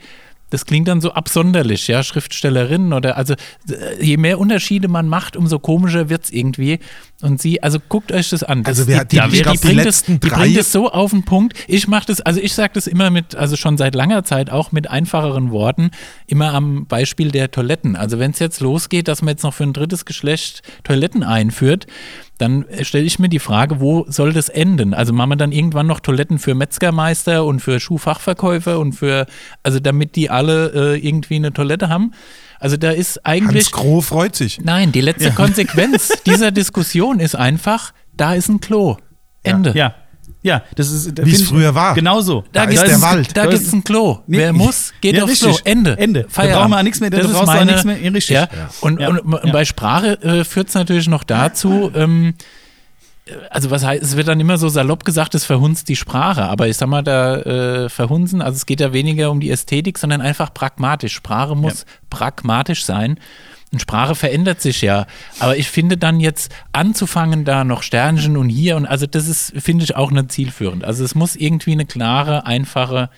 [0.53, 5.35] das klingt dann so absonderlich, ja, Schriftstellerin oder also äh, je mehr Unterschiede man macht,
[5.35, 6.77] umso komischer wird es irgendwie.
[7.23, 8.63] Und sie, also guckt euch das an.
[8.63, 11.11] Das, Also wir- die, die- die, glaub, die, bringt es, die bringt es so auf
[11.11, 11.57] den Punkt.
[11.67, 14.71] Ich mache das, also ich sage das immer mit, also schon seit langer Zeit auch
[14.71, 15.91] mit einfacheren Worten,
[16.27, 17.95] immer am Beispiel der Toiletten.
[17.95, 21.87] Also wenn es jetzt losgeht, dass man jetzt noch für ein drittes Geschlecht Toiletten einführt,
[22.39, 24.93] dann stelle ich mir die Frage, wo soll das enden?
[24.93, 29.27] Also machen wir dann irgendwann noch Toiletten für Metzgermeister und für Schuhfachverkäufer und für,
[29.61, 32.11] also damit die alle äh, irgendwie eine Toilette haben?
[32.63, 33.65] Also da ist eigentlich.
[33.65, 34.59] Hans Groh freut sich.
[34.63, 38.97] Nein, die letzte Konsequenz dieser Diskussion ist einfach, da ist ein Klo.
[39.43, 39.73] Ende.
[39.75, 39.95] Ja.
[40.41, 41.25] Ja, das ist.
[41.25, 41.93] Wie es früher war.
[41.93, 42.43] Genau so.
[42.53, 43.29] Da ist der Wald.
[43.35, 44.19] Da Da gibt ist- es ein Klo.
[44.27, 45.49] Nee, Wer muss, geht ja, aufs richtig.
[45.63, 45.71] Klo.
[45.71, 45.97] Ende.
[45.97, 46.23] Ende.
[46.23, 46.59] Da Feierabend.
[46.59, 47.97] brauchen wir nichts mehr, da Das ist meine, nichts mehr.
[48.01, 48.33] Ja, richtig.
[48.35, 48.41] Ja.
[48.43, 48.69] Ja.
[48.81, 49.07] Und, Ja.
[49.09, 49.51] und, und Ja.
[49.51, 52.33] bei Sprache äh, führt es natürlich noch dazu, ähm,
[53.49, 56.43] also was heißt, es wird dann immer so salopp gesagt, es verhunzt die Sprache.
[56.43, 59.97] Aber ich sag mal, da äh, verhunzen, also es geht ja weniger um die Ästhetik,
[59.97, 61.13] sondern einfach pragmatisch.
[61.13, 63.19] Sprache muss pragmatisch sein.
[63.71, 65.07] Und Sprache verändert sich ja.
[65.39, 69.53] Aber ich finde dann jetzt anzufangen, da noch Sternchen und hier und also das ist,
[69.57, 70.83] finde ich auch nicht zielführend.
[70.83, 73.09] Also es muss irgendwie eine klare, einfache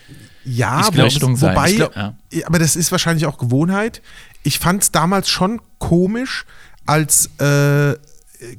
[0.45, 1.55] Ja, Richtung sein.
[1.55, 2.13] wobei, glaub, ja.
[2.45, 4.01] aber das ist wahrscheinlich auch Gewohnheit.
[4.43, 6.45] Ich fand es damals schon komisch,
[6.85, 7.95] als äh,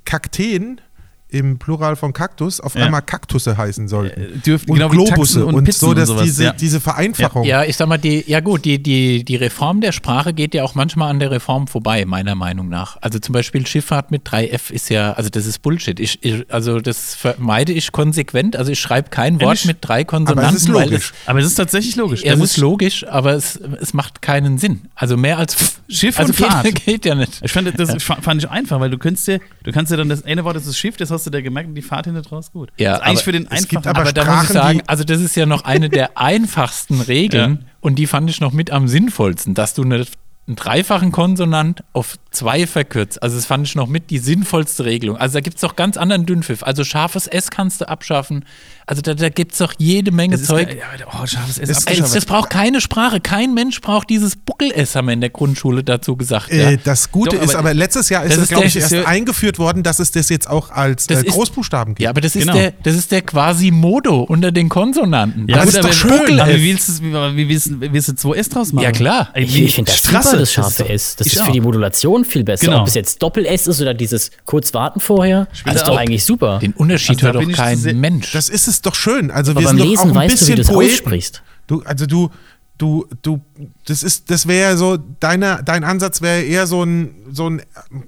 [0.04, 0.80] Kakteen
[1.28, 2.84] im Plural von Kaktus auf Ja.
[2.84, 4.20] einmal Kaktusse heißen sollten.
[4.20, 6.52] Äh, dürften- und genau wie Globusse und und, so, und dass sowas, diese, ja.
[6.52, 7.42] diese Vereinfachung.
[7.44, 10.62] Ja, ich sag mal, die, ja gut, die, die, die Reform der Sprache geht ja
[10.62, 12.96] auch manchmal an der Reform vorbei, meiner Meinung nach.
[13.00, 15.98] Also zum Beispiel Schifffahrt mit 3F ist ja, also das ist Bullshit.
[15.98, 18.54] Ich, ich, also das vermeide ich konsequent.
[18.56, 19.64] Also ich schreibe kein Wort Ehrlich?
[19.66, 21.12] mit drei Konsonanten, Aber es ist weil logisch.
[21.26, 22.22] Aber es ist tatsächlich logisch.
[22.24, 24.82] es ist logisch, aber es, es macht keinen Sinn.
[24.94, 25.56] Also mehr als
[25.88, 26.64] Schiff also und Fahrt.
[26.66, 27.40] Geht, geht ja nicht.
[27.42, 30.08] Ich fand das fa- fand ich einfach, weil du kannst dir, du kannst dir dann
[30.08, 32.22] das eine Wort ist das Schiff, das hast du dir gemerkt und die Fahrt hinten
[32.22, 32.70] draus gut.
[32.78, 33.86] Ja, das ist eigentlich aber für den einfachen.
[33.86, 37.64] aber Aber da muss ich sagen, also das ist ja noch eine der einfachsten Regeln
[37.80, 40.06] und die fand ich noch mit am sinnvollsten, dass du eine,
[40.46, 43.22] einen dreifachen Konsonant auf zwei verkürzt.
[43.22, 45.16] Also das fand ich noch mit die sinnvollste Regelung.
[45.16, 46.62] Also da gibt es doch ganz anderen Dünnpfiff.
[46.62, 48.44] Also scharfes S kannst du abschaffen.
[48.88, 50.68] Also da, da gibt es doch jede Menge das ist Zeug.
[50.78, 53.20] Ja, oh, scharfes S Das- das braucht keine Sprache.
[53.20, 56.52] Kein Mensch braucht dieses Buckel-S, haben wir in der Grundschule dazu gesagt.
[56.52, 56.70] Ja.
[56.70, 58.76] Äh, das Gute Doch, ist aber- aber, letztes Jahr ist Das es, ist glaube ich,
[58.76, 62.02] erst ist eingeführt worden, dass es das jetzt auch als Das äh, ist- Großbuchstaben gibt.
[62.04, 62.52] Ja, aber das ist, Genau.
[62.54, 65.48] der, das ist der quasi Modo unter den Konsonanten.
[65.48, 66.38] Ja, das gut, ist doch schön.
[66.38, 68.84] Aber wie willst du es- wie, wie willst, du- willst du 2S draus machen?
[68.84, 69.30] Ja, klar.
[69.34, 71.16] Ich, wie- ich finde das Straße, super, das ist scharfe S.
[71.16, 72.66] Das ist für die Modulation viel besser.
[72.66, 72.82] Genau.
[72.82, 76.60] Ob es jetzt Doppel-S ist oder dieses kurz warten vorher, das ist doch eigentlich super.
[76.60, 78.30] Den Unterschied Also da hört doch kein Mensch.
[78.30, 79.30] Das ist es doch schön.
[79.30, 80.92] Also Aber wir beim sind doch Lesen auch ein weißt wie bisschen du es Poeten.
[80.92, 81.42] aussprichst.
[81.66, 82.30] Du, also du,
[82.78, 83.40] du, du,
[83.86, 87.62] das ist, das wäre ja so, deine, dein Ansatz wäre eher so ein, so ein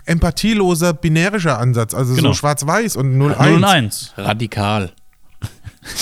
[0.04, 1.94] empathieloser, binärischer Ansatz.
[1.94, 2.28] Also Genau.
[2.30, 3.42] so schwarz-weiß und 0-1.
[3.42, 4.12] 0 und 1.
[4.16, 4.92] Radikal.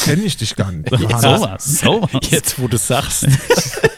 [0.04, 0.90] Kenne ich dich gar nicht.
[0.98, 1.20] Johannes.
[1.22, 2.10] Sowas, sowas.
[2.30, 3.26] Jetzt, wo du sagst.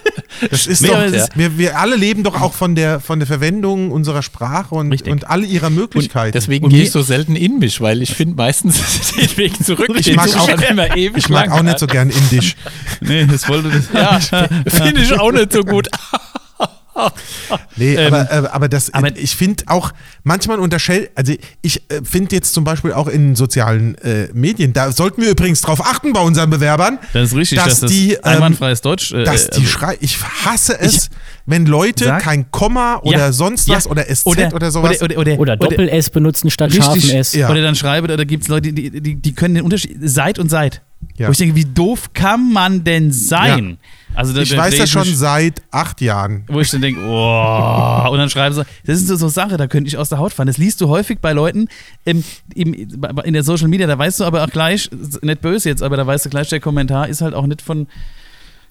[0.51, 3.19] Das ist Nee, doch, es ist- wir, wir alle leben doch auch von der, von
[3.19, 5.13] der Verwendung unserer Sprache und, Richtig.
[5.13, 6.33] und all ihrer Möglichkeiten.
[6.33, 9.65] Deswegen Und gehe mir- ich so selten in mich, weil ich finde meistens den Weg
[9.65, 9.89] zurück.
[9.97, 12.57] Ich mag auch- immer ewig ich mag auch nicht so gern Indisch.
[13.01, 13.89] Nee, das wollte das.
[13.93, 14.21] Ja,
[14.67, 15.89] finde ich auch nicht so gut.
[17.77, 19.93] Nee, Ähm, aber, äh, aber das, aber- ich finde auch,
[20.25, 21.33] manchmal unterstellt, also
[21.63, 25.61] ich äh, finde jetzt zum Beispiel auch in sozialen äh, Medien, da sollten wir übrigens
[25.61, 29.13] drauf achten bei unseren Bewerbern, Das ist richtig, dass, dass das die, ähm, einwandfreies Deutsch.
[29.13, 31.11] äh, dass die also- schrei ich hasse es,
[31.47, 33.77] wenn Leute Sag- kein Komma oder Ja, sonst ja.
[33.77, 35.01] was oder SZ oder, sowas.
[35.01, 37.33] Oder, oder, Oder Doppel-S benutzen statt scharfen S.
[37.33, 37.49] Ja.
[37.51, 40.51] Oder dann schreibe, oder gibt es Leute, die, die, die können den Unterschied seit und
[40.51, 40.83] seit.
[41.17, 41.29] Ja.
[41.29, 43.79] Wo ich denke, wie doof kann man denn sein?
[44.19, 46.45] Also da, ich da weiß das schon mich- seit acht Jahren.
[46.49, 49.67] Wo ich dann denke, oh, und dann schreiben sie, das ist so, so Sache, da
[49.69, 50.49] könnte ich aus der Haut fahren.
[50.49, 51.69] Das liest du häufig bei Leuten
[52.05, 54.91] im, im, in der Social Media, da weißt du aber auch gleich,
[55.23, 57.87] nicht böse jetzt, aber da weißt du gleich, der Kommentar ist halt auch nicht von,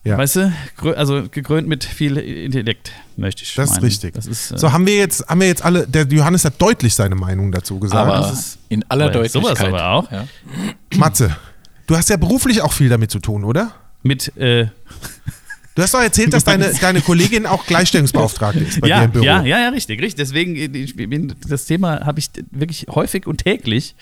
[0.03, 0.17] Ja.
[0.17, 0.53] weißt du,
[0.97, 3.85] also gekrönt mit viel Intellekt, möchte ich Das ist meinen.
[3.85, 4.13] richtig.
[4.15, 6.93] Das ist, äh, So, haben wir jetzt, haben wir jetzt alle, der Johannes hat deutlich
[6.93, 8.05] seine Meinung dazu gesagt.
[8.09, 9.43] Aber das ist- in aller aber Deutlichkeit.
[9.43, 10.11] sowas aber auch.
[10.11, 10.25] Ja.
[10.97, 11.35] Matze,
[11.87, 13.71] du hast ja beruflich auch viel damit zu tun, oder?
[14.03, 14.67] mit, äh,
[15.77, 19.11] Du hast doch erzählt, dass deine, deine Kollegin auch Gleichstellungsbeauftragte ist bei dir ja, im
[19.11, 19.23] Büro.
[19.23, 20.15] ja, ja, ja, richtig, richtig.
[20.15, 23.93] Deswegen, äh, das Thema habe ich wirklich häufig und täglich.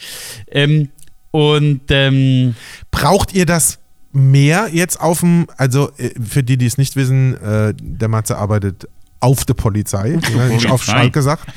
[0.50, 0.88] Ähm,
[1.32, 2.56] und ähm,
[2.92, 3.80] Braucht ihr das
[4.14, 8.38] mehr jetzt auf dem, also äh, für die, die es nicht wissen, äh, der Matze
[8.38, 8.88] arbeitet
[9.20, 10.82] auf der Polizei, ja, nicht auf.
[10.86, 11.50] Schalke gesagt.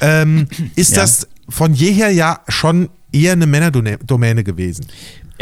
[0.00, 1.02] Ähm, ist Ja.
[1.02, 4.86] das von jeher ja schon eher eine Männerdomäne gewesen?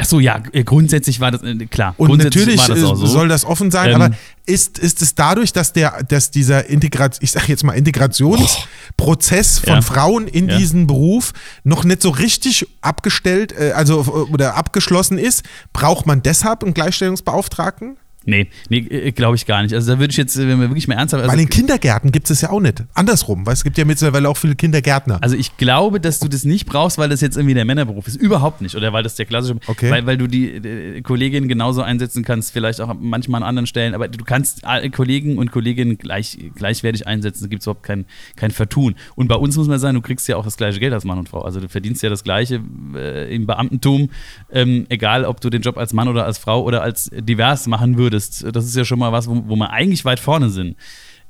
[0.01, 1.95] Ach so, ja, äh, grundsätzlich war das äh, klar.
[1.97, 2.95] Und natürlich das äh, so.
[2.95, 4.15] soll das offen sein, Ähm, aber
[4.47, 9.75] ist, ist es dadurch, dass der, dass dieser Integration, ich sag jetzt mal Integrationsprozess von
[9.75, 9.83] Ja.
[9.83, 10.57] Frauen in Ja.
[10.59, 11.33] diesen Beruf
[11.65, 17.97] noch nicht so richtig abgestellt, also oder abgeschlossen ist, braucht man deshalb einen Gleichstellungsbeauftragten?
[18.25, 19.75] Nee, nee glaube ich gar nicht.
[19.75, 21.23] Also da würde ich jetzt, äh, wenn wir wirklich mal ernsthaft.
[21.23, 22.85] Also, Weil in Kindergärten gibt es ja auch nicht.
[22.95, 25.19] Andersrum, weil es gibt ja mittlerweile auch viele Kindergärtner.
[25.23, 28.17] also ich glaube, dass du das nicht brauchst, weil das jetzt irgendwie der Männerberuf ist.
[28.17, 28.75] Überhaupt nicht.
[28.75, 29.57] Oder weil das der klassische.
[29.67, 29.91] Okay.
[29.91, 33.95] Weil, weil du die äh, Kolleginnen genauso einsetzen kannst, vielleicht auch manchmal an anderen Stellen.
[33.95, 37.45] Aber du kannst alle Kollegen und Kolleginnen gleich, gleichwertig einsetzen.
[37.45, 38.05] Da gibt es überhaupt kein,
[38.37, 38.95] kein Vertun.
[39.15, 41.19] Und bei uns muss man sagen, du kriegst ja auch das gleiche Geld als Mann
[41.19, 41.43] und Frau.
[41.43, 42.61] Also du verdienst ja das gleiche
[42.95, 44.11] äh, im Beamtentum.
[44.53, 47.97] Ähm, egal, ob du den Job als Mann oder als Frau oder als divers machen
[47.97, 48.08] würdest.
[48.11, 50.77] Das ist ja schon mal was, wo, wo wir eigentlich weit vorne sind.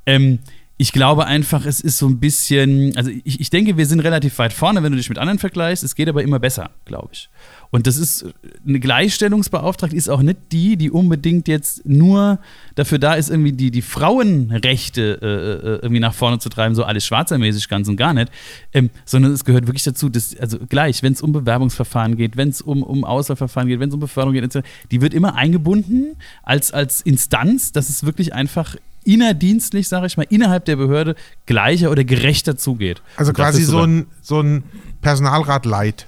[0.05, 0.39] Ähm,
[0.81, 4.39] ich glaube einfach, es ist so ein bisschen, also ich, ich denke, wir sind relativ
[4.39, 5.83] weit vorne, wenn du dich mit anderen vergleichst.
[5.83, 7.29] Es geht aber immer besser, glaube ich.
[7.71, 8.25] Und das ist,
[8.67, 12.39] eine Gleichstellungsbeauftragte ist auch nicht die, die unbedingt jetzt nur
[12.75, 16.83] dafür da ist, irgendwie die, die Frauenrechte äh, äh, irgendwie nach vorne zu treiben, so
[16.83, 18.31] alles schwarzermäßig ganz und gar nicht,
[18.73, 22.49] ähm, sondern es gehört wirklich dazu, dass, also gleich, wenn es um Bewerbungsverfahren geht, wenn
[22.49, 26.15] es um, um Auswahlverfahren geht, wenn es um Beförderung geht, etc., die wird immer eingebunden
[26.41, 31.91] als, als Instanz, dass es wirklich einfach innerdienstlich, sage ich mal, innerhalb der Behörde gleicher
[31.91, 33.01] oder gerechter zugeht.
[33.15, 34.63] also quasi so ein, so ein
[35.01, 36.05] Personalrat Light.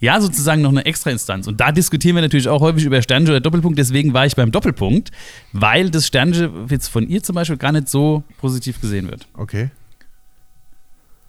[0.00, 1.46] Ja, sozusagen noch eine Extrainstanz.
[1.46, 3.78] Und da diskutieren wir natürlich auch häufig über Sternche oder Doppelpunkt.
[3.78, 5.10] Deswegen war ich beim Doppelpunkt,
[5.52, 9.26] weil das Sternche jetzt von ihr zum Beispiel gar nicht so positiv gesehen wird.
[9.34, 9.70] Okay.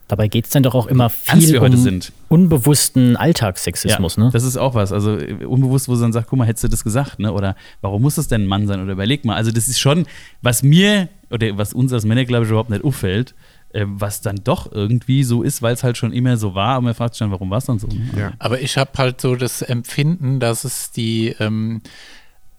[0.08, 2.12] Dabei geht es dann doch auch immer Ernst viel um sind.
[2.28, 4.30] unbewussten Alltagssexismus, ne?
[4.34, 4.92] Das ist auch was.
[4.92, 7.32] Also äh, unbewusst, wo sie dann sagt, guck mal, hättest du das gesagt, ne?
[7.32, 8.82] Oder warum muss das denn ein Mann sein?
[8.82, 9.36] Oder überleg mal.
[9.36, 10.06] Also das ist schon,
[10.42, 13.34] was mir oder was uns als Männer, glaube ich, überhaupt nicht auffällt, äh,
[13.74, 16.78] was dann doch irgendwie so ist, weil es halt schon immer so war.
[16.78, 17.88] Und man fragt sich dann, warum war es dann so?
[18.18, 18.34] Ja.
[18.40, 21.82] Aber ich habe halt so das Empfinden, dass es die, ähm,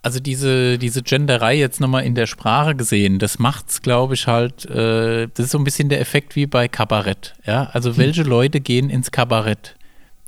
[0.03, 4.65] also diese, diese Genderei jetzt nochmal in der Sprache gesehen, das macht's, glaube ich, halt,
[4.67, 7.35] äh, das ist so ein bisschen der Effekt wie bei Kabarett.
[7.47, 9.77] Ja, also welche Leute gehen ins Kabarett?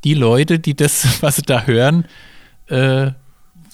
[0.04, 2.04] Die Leute, die das, was sie da hören,
[2.68, 3.10] äh,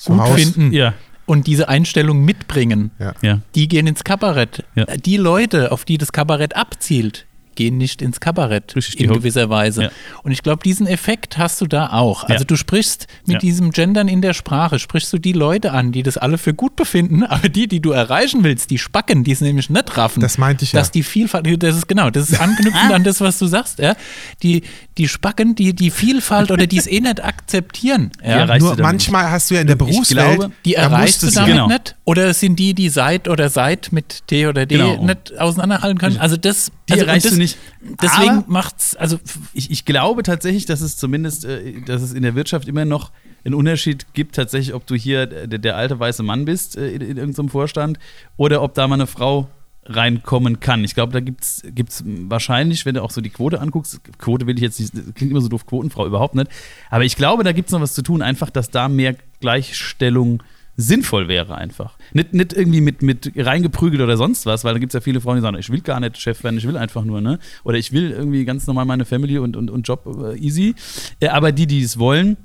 [0.04, 0.40] gut Haus.
[0.40, 0.94] finden Ja,
[1.30, 3.12] und diese Einstellung mitbringen, Ja.
[3.22, 3.40] ja.
[3.54, 4.64] die gehen ins Kabarett.
[4.74, 4.84] Ja.
[4.96, 7.26] Die Leute, auf die das Kabarett abzielt,
[7.60, 9.82] gehen nicht ins Kabarett Richtig, in gewisser Weise.
[9.84, 9.90] Ja.
[10.22, 12.24] Und ich glaube, diesen Effekt hast du da auch.
[12.24, 12.44] Also Ja.
[12.46, 13.38] du sprichst mit Ja.
[13.38, 16.74] diesem Gendern in der Sprache, sprichst du die Leute an, die das alle für gut
[16.74, 20.20] befinden, aber die, die du erreichen willst, die spacken, die es nämlich nicht raffen.
[20.22, 20.80] Das meinte ich ja.
[20.80, 23.94] Dass die Vielfalt, das ist genau, das ist anknüpfend an das, was du sagst, ja.
[24.42, 24.62] Die,
[24.96, 28.10] die spacken, die, die Vielfalt oder die es eh nicht akzeptieren.
[28.24, 28.58] Ja.
[28.58, 31.26] Nur du manchmal hast du ja in der Ich Berufswelt, glaube, Die da erreichst du
[31.26, 31.66] musstest damit Genau.
[31.68, 31.96] nicht?
[32.04, 35.04] Oder sind die, die seit oder seit mit T oder D Genau.
[35.04, 36.16] nicht auseinanderhalten können?
[36.18, 37.58] Also das Die also, erreichst das, du nicht.
[38.02, 39.18] Deswegen Aber- macht's, also
[39.54, 43.12] ich, ich glaube tatsächlich, dass es zumindest, äh, dass es in der Wirtschaft immer noch
[43.44, 47.00] einen Unterschied gibt, tatsächlich, ob du hier der, der alte weiße Mann bist äh, in,
[47.00, 47.98] in irgendeinem Vorstand
[48.36, 49.48] oder ob da mal eine Frau
[49.86, 50.84] reinkommen kann.
[50.84, 54.56] Ich glaube, da gibt es wahrscheinlich, wenn du auch so die Quote anguckst, Quote will
[54.56, 56.48] ich jetzt nicht, klingt immer so doof, Quotenfrau überhaupt nicht,
[56.90, 60.42] aber ich glaube, da gibt es noch was zu tun, einfach, dass da mehr Gleichstellung
[60.80, 61.96] sinnvoll wäre einfach.
[62.12, 65.20] Nicht, nicht irgendwie mit, mit reingeprügelt oder sonst was, weil da gibt es ja viele
[65.20, 67.38] Frauen, die sagen, ich will gar nicht Chef werden, ich will einfach nur, ne?
[67.64, 70.74] Oder ich will irgendwie ganz normal meine Family und, und, und Job äh, easy.
[71.20, 72.36] Äh, aber die, die es wollen,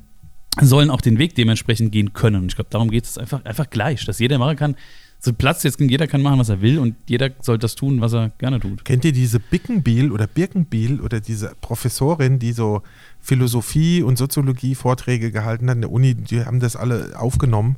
[0.60, 2.42] sollen auch den Weg dementsprechend gehen können.
[2.42, 4.76] Und ich glaube, darum geht es einfach, einfach gleich, dass jeder machen kann.
[5.18, 8.12] So Platz, jetzt jeder kann machen, was er will und jeder soll das tun, was
[8.12, 8.84] er gerne tut.
[8.84, 12.82] Kennt ihr diese Bickenbiel oder Birkenbiel oder diese Professorin, die so
[13.20, 17.76] Philosophie und Soziologie Vorträge gehalten hat in der Uni, die haben das alle aufgenommen.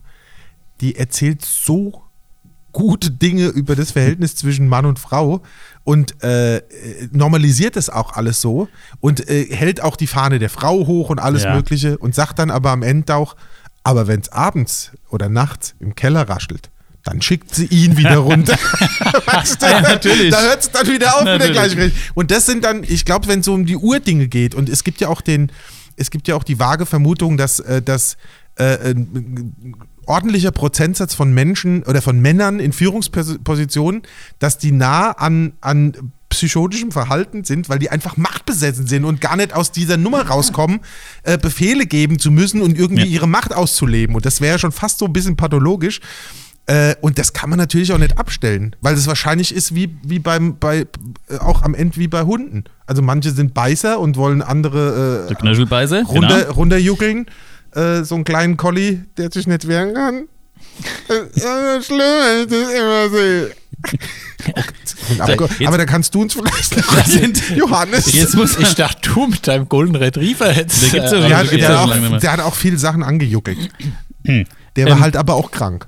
[0.81, 2.03] Die erzählt so
[2.73, 5.43] gute Dinge über das Verhältnis zwischen Mann und Frau
[5.85, 6.63] und äh,
[7.13, 8.69] normalisiert es auch alles so
[9.01, 11.55] und äh, hält auch die Fahne der Frau hoch und alles Ja.
[11.55, 13.37] Mögliche und sagt dann aber am Ende auch,
[13.83, 16.71] aber wenn es abends oder nachts im Keller raschelt,
[17.05, 18.53] dann schickt sie ihn wieder runter.
[19.27, 19.67] weißt du?
[19.67, 20.31] Ja, natürlich.
[20.31, 21.53] Da hört es dann wieder auf mit der Natürlich.
[21.57, 22.11] Gleichberechtigung.
[22.15, 24.85] Und das sind dann, ich glaube, wenn es so um die Urdinge geht, und es
[24.85, 25.51] gibt ja auch den,
[25.97, 28.19] es gibt ja auch die vage Vermutung, dass, äh, dass
[28.57, 29.75] äh, ein
[30.09, 34.03] ordentlicher Prozentsatz von Menschen oder von Männern in Führungspositionen,
[34.39, 39.37] dass die nah an, an psychotischem Verhalten sind, weil die einfach machtbesessen sind und gar
[39.37, 40.81] nicht aus dieser Nummer rauskommen,
[41.23, 43.09] äh, Befehle geben zu müssen und irgendwie Ja.
[43.09, 44.15] ihre Macht auszuleben.
[44.15, 46.01] Und das wäre ja schon fast so ein bisschen pathologisch.
[46.67, 50.19] Äh, und das kann man natürlich auch nicht abstellen, weil das wahrscheinlich ist wie, wie
[50.19, 50.81] beim, bei,
[51.29, 52.65] äh, auch am Ende wie bei Hunden.
[52.87, 55.39] Also manche sind Beißer und wollen andere Der äh,
[56.03, 56.53] runter, genau.
[56.53, 57.27] runterjuckeln.
[57.79, 60.25] Äh, so einen kleinen Collie, der sich nicht wehren kann.
[61.09, 63.51] Äh, ja, schlimm, wenn ich das immer sehe.
[65.11, 68.13] Und abge- Jetzt- Aber da kannst du uns vielleicht noch sind- Johannes.
[68.13, 70.83] Jetzt muss Ich dachte, du mit deinem Golden Retriever hättest.
[70.83, 73.59] Der gibt's ja äh, der, hat, der, auch, der hat auch viele Sachen angejuckelt.
[74.25, 75.87] Der war Ähm, halt aber auch krank.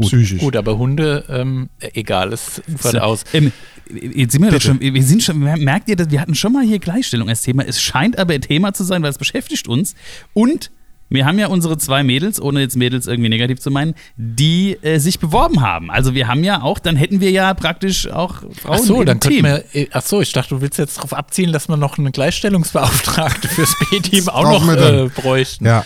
[0.00, 0.40] Psychisch.
[0.40, 3.22] Gut, aber Hunde, ähm, egal, es ufert aus.
[3.32, 3.52] Ähm,
[3.88, 4.66] jetzt sind wir doch Bitte.
[4.66, 7.62] schon, wir sind schon, merkt ihr, dass wir hatten schon mal hier Gleichstellung als Thema.
[7.64, 9.94] Es scheint aber ein Thema zu sein, weil es beschäftigt uns.
[10.32, 10.72] Und
[11.08, 14.98] wir haben ja unsere zwei Mädels, ohne jetzt Mädels irgendwie negativ zu meinen, die äh,
[14.98, 15.90] sich beworben haben.
[15.90, 19.06] Also wir haben ja auch, dann hätten wir ja praktisch auch Frauen Ach so, im
[19.06, 19.44] dann Team.
[19.44, 22.10] wir, äh, ach so, ich dachte, du willst jetzt darauf abzielen, dass wir noch eine
[22.10, 25.66] Gleichstellungsbeauftragte fürs B-Team auch noch äh, bräuchten.
[25.66, 25.84] Ja.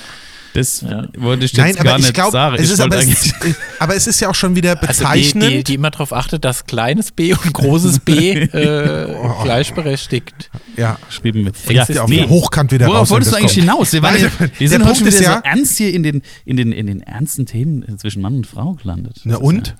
[0.59, 1.05] Das Ja.
[1.19, 2.57] wollte ich jetzt Nein, gar aber ich nicht glaube, sagen.
[2.59, 3.35] es ist aber, es, eigentlich-
[3.79, 5.51] aber es ist ja auch schon wieder Also die, bezeichnend.
[5.53, 10.51] die, die immer darauf achtet, dass kleines B und großes B äh, gleichberechtigt.
[10.77, 10.99] ja.
[11.11, 11.53] Schreiben wir.
[11.67, 12.25] Hängst du auf nee.
[12.29, 13.63] Hochkant wieder Worauf raus, wolltest du eigentlich kommt.
[13.71, 13.93] hinaus?
[13.93, 16.23] Wir, waren Nein, ja, wir sind heute schon wieder ja- so ernst hier in den,
[16.45, 19.21] in, den, in den ernsten Themen zwischen Mann und Frau gelandet.
[19.25, 19.69] Na Das und?
[19.69, 19.75] Ist ja,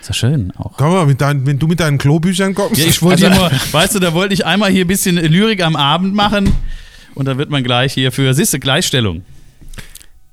[0.00, 0.76] ist ja schön auch.
[0.76, 2.80] Komm mal, mit deinen, wenn du mit deinen Klobüchern kommst.
[2.80, 5.62] Ja, ich wollte Also- nur, weißt du, da wollte ich einmal hier ein bisschen Lyrik
[5.62, 6.52] am Abend machen
[7.14, 9.22] und dann wird man gleich hier für, siehste, Gleichstellung.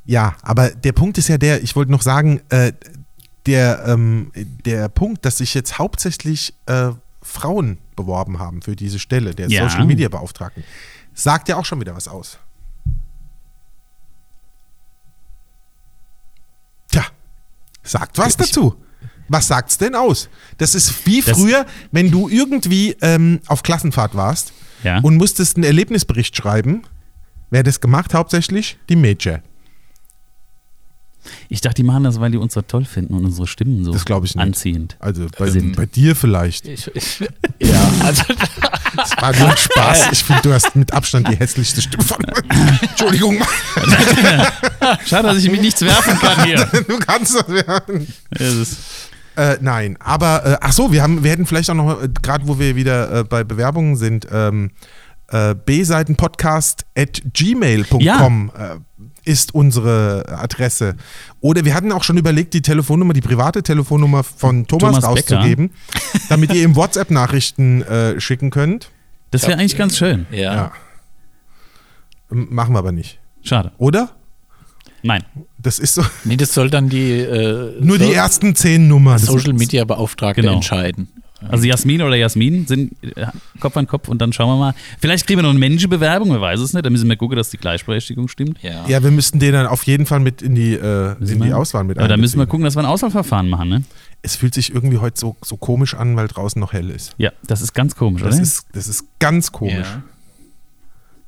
[0.05, 2.73] Ja, aber der Punkt ist ja der, ich wollte noch sagen, äh,
[3.45, 6.91] der, ähm, der Punkt, dass sich jetzt hauptsächlich äh,
[7.21, 9.69] Frauen beworben haben für diese Stelle, der Ja.
[9.69, 10.63] Social Media Beauftragten,
[11.13, 12.39] sagt ja auch schon wieder was aus.
[16.91, 17.05] Tja,
[17.83, 18.75] sagt was Ich- dazu.
[19.29, 20.27] Was sagt's denn aus?
[20.57, 24.51] Das ist wie Das- früher, wenn du irgendwie ähm, auf Klassenfahrt warst
[24.83, 24.99] Ja.
[24.99, 26.81] und musstest einen Erlebnisbericht schreiben.
[27.49, 28.77] Wer das gemacht hauptsächlich?
[28.89, 29.41] Die Mädchen.
[31.53, 33.91] Ich dachte, die machen das, weil die uns so toll finden und unsere Stimmen so
[33.91, 34.37] Das ich nicht.
[34.37, 34.95] anziehend.
[34.99, 35.75] Also bei, Sind.
[35.75, 36.65] bei dir vielleicht.
[36.65, 37.19] Ich, ich,
[37.61, 38.23] ja, also
[38.95, 40.13] Das war nur ein Spaß.
[40.13, 42.23] Ich finde, du hast mit Abstand die hässlichste Stimme von
[42.81, 43.35] Entschuldigung,
[45.05, 46.65] Schade, dass ich mich nichts werfen kann hier.
[46.87, 48.07] du kannst das werden.
[48.29, 48.77] Es ist,
[49.35, 52.47] Äh, nein, aber äh, ach so, wir haben, wir hätten vielleicht auch noch, äh, gerade
[52.47, 54.71] wo wir wieder äh, bei Bewerbungen sind, ähm,
[55.27, 58.75] äh, bseitenpodcast at gmail.com äh,
[59.24, 60.95] ist unsere Adresse.
[61.41, 65.36] Oder wir hatten auch schon überlegt, die Telefonnummer, die private Telefonnummer von Thomas, Thomas Becker.
[65.38, 65.72] rauszugeben,
[66.30, 68.89] damit ihr ihm WhatsApp-Nachrichten äh, schicken könnt.
[69.32, 70.26] das wäre eigentlich ganz schön.
[70.32, 70.53] ja.
[70.53, 70.72] Ja.
[72.30, 73.19] Machen wir aber nicht.
[73.43, 73.72] Schade.
[73.78, 74.11] Oder?
[75.03, 75.24] Nein.
[75.57, 76.03] Das ist so.
[76.24, 79.15] Nee, das soll dann die äh, Nur so, die ersten zehn Nummern.
[79.15, 80.53] Das Social Media Beauftragte Genau.
[80.55, 81.09] entscheiden.
[81.49, 83.27] Also Jasmin oder Jasmin sind äh,
[83.59, 84.73] Kopf an Kopf und dann schauen wir mal.
[84.99, 86.85] Vielleicht kriegen wir noch eine männliche Bewerbung, wer weiß es nicht.
[86.85, 88.61] Da müssen wir gucken, dass die Gleichberechtigung stimmt.
[88.61, 88.85] Ja.
[88.87, 91.53] Ja, wir müssten den dann auf jeden Fall mit in die, äh, in die?
[91.53, 93.83] Auswahl mit Aber da müssen wir gucken, dass wir ein Auswahlverfahren machen, ne?
[94.21, 97.15] Es fühlt sich irgendwie heute so, so komisch an, weil draußen noch hell ist.
[97.17, 98.43] Ja, das ist ganz komisch, Das oder?
[98.43, 99.87] ist, das ist ganz komisch.
[99.87, 100.03] Ja.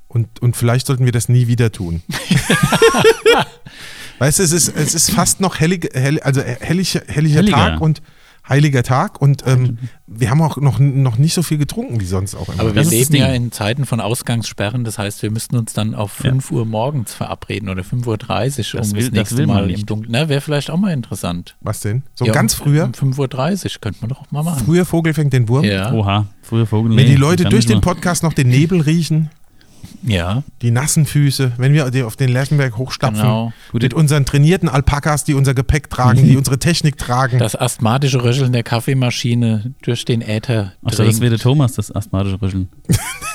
[0.07, 2.03] Und, und vielleicht sollten wir das nie wieder tun.
[4.19, 7.57] weißt du, es ist, es ist fast noch hellig, hell, also hellig, helliger Helliger.
[7.57, 8.03] Tag und
[8.47, 12.35] heiliger Tag und ähm, wir haben auch noch, noch nicht so viel getrunken wie sonst
[12.35, 12.59] auch immer.
[12.59, 15.71] Aber wir Das das leben ja in Zeiten von Ausgangssperren, das heißt, wir müssten uns
[15.73, 16.31] dann auf Ja.
[16.31, 18.05] 5 Uhr morgens verabreden oder 5.30
[18.75, 19.79] Uhr, Das um will- das das nächste man Mal nicht.
[19.81, 20.11] im Dunkeln.
[20.11, 21.55] Na, wäre vielleicht auch mal interessant.
[21.61, 22.03] Was denn?
[22.15, 22.83] So Ja, ganz um, früher?
[22.85, 24.63] Um 5.30 Uhr könnte man doch auch mal machen.
[24.65, 25.63] Früher Vogel fängt den Wurm.
[25.63, 25.93] Ja.
[25.93, 26.89] Oha, früher Vogel.
[26.95, 27.79] Wenn nee, die Leute durch den.
[27.81, 29.29] Podcast noch den Nebel riechen,
[30.03, 33.53] ja, die nassen Füße, wenn wir auf den Lerchenberg hochstapfen, genau.
[33.73, 37.39] mit unseren trainierten Alpakas, die unser Gepäck tragen, die unsere Technik tragen.
[37.39, 40.73] Das asthmatische Röcheln der Kaffeemaschine durch den Äther.
[40.83, 42.69] Achso, das wäre der Thomas, das asthmatische Rüscheln.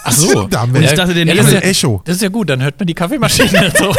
[0.05, 0.49] Ach so.
[0.49, 2.03] Da haben wir Und ich dachte, der ja, das, ist ja, Echo.
[2.05, 3.95] das ist ja gut, dann hört man die Kaffeemaschine so.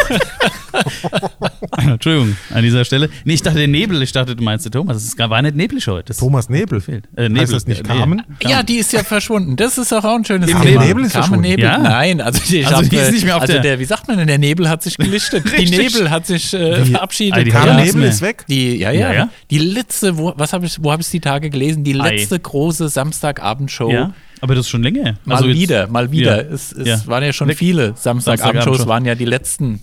[1.76, 3.08] Entschuldigung, an dieser Stelle.
[3.24, 5.16] Nee, ich dachte, der Nebel, ich dachte, du meinst Thomas.
[5.16, 6.04] Gar- war nicht Nebel heute.
[6.08, 6.80] Das Thomas Nebel.
[6.80, 7.04] fehlt.
[7.16, 7.42] Äh, Nebel.
[7.42, 7.84] Heißt das nicht äh.
[7.84, 8.22] Carmen?
[8.42, 9.56] Ja, die ist ja verschwunden.
[9.56, 10.84] Das ist auch, auch ein schönes Carmen Thema.
[10.84, 11.48] Nebel ist Carmen verschwunden.
[11.50, 11.64] Nebel?
[11.64, 11.78] Ja?
[11.78, 14.08] Nein, also die, Also hab, die ist nicht mehr auf also der- der, wie sagt
[14.08, 15.44] man denn, der Nebel hat sich gelichtet.
[15.58, 15.64] die.
[15.70, 16.90] Nebel hat sich äh, Wie?
[16.90, 17.38] verabschiedet.
[17.38, 17.84] Ah, die Carmen ja.
[17.84, 18.44] Nebel ist weg?
[18.48, 19.28] Die, ja, ja, Ja, ja.
[19.50, 21.84] Die letzte, wo, was hab ich, wo habe ich die Tage gelesen?
[21.84, 22.16] Die Ei.
[22.16, 23.90] letzte große Samstagabendshow.
[23.90, 25.16] Ja, aber das ist schon länger.
[25.24, 26.44] Mal Also wieder, mal wieder.
[26.44, 26.54] Ja.
[26.54, 27.00] Es, es Ja.
[27.06, 27.58] waren ja schon Weg.
[27.58, 28.86] viele Samstagabendshows, Samstagabendshow.
[28.88, 29.80] waren ja die letzten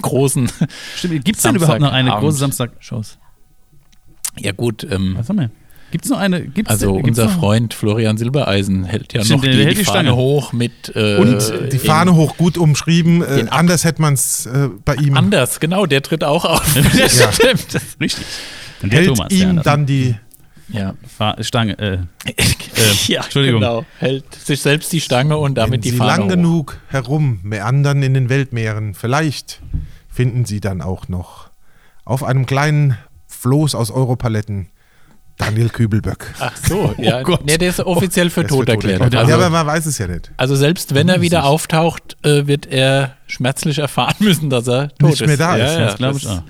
[0.00, 0.50] großen
[0.96, 2.72] Stimmt, gibt es denn überhaupt noch eine große Samstag?
[2.80, 3.18] Shows.
[4.38, 5.50] Ja gut, ähm, Was haben wir?
[5.90, 6.42] Gibt es noch eine?
[6.42, 7.38] Gibt's also denn, gibt's unser noch?
[7.40, 10.16] Freund Florian Silbereisen hält ja Stimmt, noch die, hält die die Fahne Stange.
[10.16, 13.22] hoch mit äh, Und die Fahne hoch gut umschrieben.
[13.22, 15.16] Äh, anders hätte man es äh, bei ihm.
[15.16, 16.76] Anders, genau, der tritt auch auf.
[16.94, 17.08] Ja.
[17.32, 17.66] Stimmt.
[18.00, 18.24] Richtig.
[18.82, 20.16] Und der hält Thomas, ihm ja, dann die.
[20.68, 20.94] Ja.
[21.06, 21.76] Fahr Stange.
[22.76, 23.60] Äh, ja, Entschuldigung.
[23.60, 23.84] genau.
[23.98, 26.28] Hält sich selbst die Stange und Wenn damit die sie Fahne lang hoch.
[26.28, 29.60] genug herum meandern in den Weltmeeren, vielleicht
[30.08, 31.50] finden sie dann auch noch
[32.04, 32.98] auf einem kleinen
[33.28, 34.66] Floß aus Europaletten
[35.38, 36.34] Daniel Kübelböck.
[36.40, 37.20] Ach so, ja.
[37.20, 37.44] Oh Gott.
[37.46, 39.12] nee, der ist offiziell für Der ist tot erklärt.
[39.12, 40.32] ja, Also, aber man weiß es ja nicht.
[40.36, 45.10] also selbst wenn er wieder auftaucht, äh, wird er schmerzlich erfahren müssen, dass er tot
[45.10, 45.40] Nicht mehr ist.
[45.40, 46.42] da ja, ist, ja, das glaube ich auch.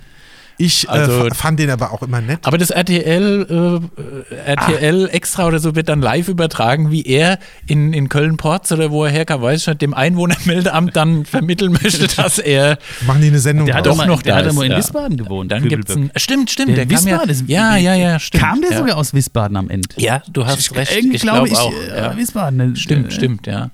[0.57, 2.39] Ich Also- äh, fand den aber auch immer nett.
[2.45, 7.93] Aber das RTL, äh, RTL extra oder so wird dann live übertragen, wie er in,
[7.93, 12.39] in Köln-Porz oder wo er herkam, weiß ich nicht, dem Einwohnermeldeamt dann vermitteln möchte, dass
[12.39, 14.65] er Machen die eine Sendung Der hat doch noch der da hat doch ist, mal
[14.67, 14.79] in ja.
[14.79, 15.51] Wiesbaden gewohnt.
[15.51, 16.17] dann gibt es Kübelböck.
[16.17, 16.21] ein.
[16.21, 18.43] Stimmt, stimmt, Der der, kam ja, Wiesbaden ist- ja, ja, ja, stimmt.
[18.45, 18.79] Kam der ja.
[18.79, 19.89] sogar aus Wiesbaden am Ende?
[19.97, 20.95] Ja, du hast recht.
[20.97, 21.59] Irgendwie Ich glaube glaube ich,
[21.91, 21.95] auch.
[21.95, 22.17] äh, Ja.
[22.17, 22.77] Wiesbaden.
[22.77, 23.71] Stimmt, äh, stimmt, ja.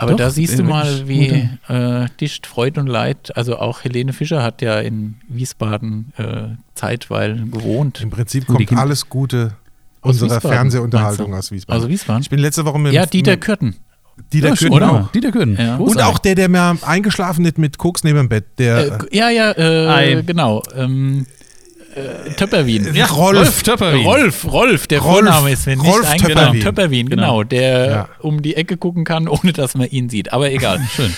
[0.00, 3.84] Aber Doch, da siehst du äh, mal, wie äh, dicht Freud und Leid, also auch
[3.84, 8.00] Helene Fischer hat ja in Wiesbaden äh, zeitweilen gewohnt.
[8.00, 9.52] Im Prinzip kommt Kinder- alles Gute
[10.00, 11.74] Aus unserer Wiesbaden, Fernsehunterhaltung aus Wiesbaden.
[11.82, 12.22] Also Wiesbaden?
[12.22, 13.76] Ich bin letzte Woche mit Ja, Dieter Kürten.
[14.32, 14.90] Dieter Ja, Kürten oder?
[15.04, 15.12] auch.
[15.12, 15.56] Dieter Kürten.
[15.58, 15.76] Ja.
[15.76, 16.04] Und Großartig.
[16.14, 18.46] auch der, der mir eingeschlafen ist mit Koks neben dem Bett.
[18.58, 18.78] Der
[19.12, 20.62] Äh, ja, ja, äh, genau.
[20.74, 21.26] Ähm,
[21.94, 22.94] äh, Töpperwien.
[22.94, 23.36] Ja, Rolf.
[23.38, 24.06] Rolf Töpperwien.
[24.06, 26.36] Rolf, Rolf, der Rolf, Vorname ist mir nicht Rolf eingefallen.
[26.36, 26.62] Töpperwien.
[26.64, 27.22] Töpperwien, Genau.
[27.22, 28.08] genau, der Ja.
[28.20, 30.32] um die Ecke gucken kann, ohne dass man ihn sieht.
[30.32, 30.80] Aber egal.
[30.94, 31.14] Schön.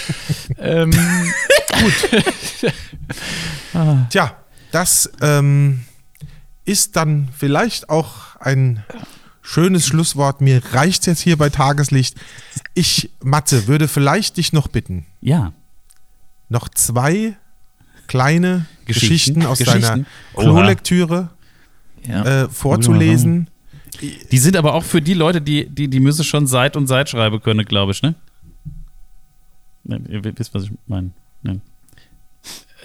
[0.58, 0.90] ähm,
[4.10, 4.36] Tja,
[4.70, 5.84] das ähm,
[6.64, 8.84] ist dann vielleicht auch ein
[9.42, 10.40] schönes Schlusswort.
[10.40, 12.16] Mir reicht jetzt hier bei Tageslicht.
[12.74, 15.52] Ich, Matze, würde vielleicht dich noch bitten, Ja.
[16.48, 17.34] noch zwei
[18.06, 19.40] kleine Geschichten.
[19.40, 20.06] Geschichten, aus deiner Geschichten.
[20.34, 20.42] Oha.
[20.42, 21.30] Klolektüre
[22.06, 22.44] ja.
[22.44, 23.48] äh, vorzulesen.
[24.30, 27.40] Die sind aber auch für die Leute, die, die, die müssen schon Seit- und Seitschreibe
[27.40, 28.14] können, glaube ich, ne?
[29.84, 31.10] Ihr wisst, was ich meine.
[31.42, 31.60] Ne.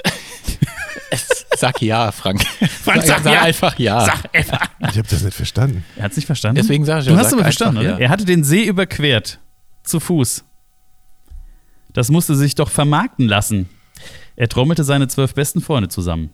[1.57, 2.43] Sag ja, Frank.
[2.83, 3.41] Frank, sag ja.
[3.41, 4.05] einfach ja.
[4.05, 4.69] Sag einfach.
[4.79, 5.83] Ich habe das nicht verstanden.
[5.95, 6.57] Er hat es nicht verstanden.
[6.57, 7.91] Deswegen sag ich Du hast sag aber verstanden, oder?
[7.91, 7.97] ja.
[7.97, 9.39] Er hatte den See überquert.
[9.83, 10.43] Zu Fuß.
[11.93, 13.69] Das musste sich doch vermarkten lassen.
[14.37, 16.29] Er trommelte seine zwölf besten Freunde zusammen.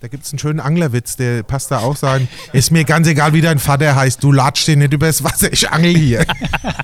[0.00, 2.26] Da gibt es einen schönen Anglerwitz, der passt da auch sein.
[2.54, 4.24] Ist mir ganz egal, wie dein Vater heißt.
[4.24, 6.24] Du latscht den nicht übers Wasser, ich angel hier.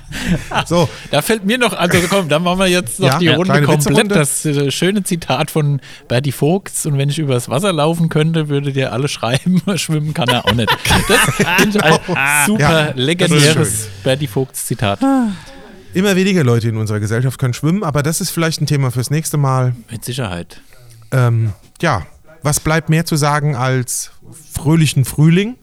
[0.67, 3.63] so, Da fällt mir noch, also komm, dann machen wir jetzt noch Ja, die Runde
[3.63, 4.11] komplett.
[4.11, 6.85] Das äh, schöne Zitat von Bertie Vogts.
[6.85, 10.53] Und wenn ich übers Wasser laufen könnte, würdet ihr alle schreiben, schwimmen kann er auch
[10.53, 10.69] nicht.
[11.07, 14.99] Das finde ich ein super Ja, ist legendäres Bertie Vogts Zitat.
[15.97, 19.09] Immer weniger Leute in unserer Gesellschaft können schwimmen, aber das ist vielleicht ein Thema fürs
[19.09, 19.75] nächste Mal.
[19.91, 20.61] Mit Sicherheit.
[21.11, 22.05] Ähm, ja,
[22.43, 24.11] was bleibt mehr zu sagen als
[24.53, 25.55] fröhlichen Frühling?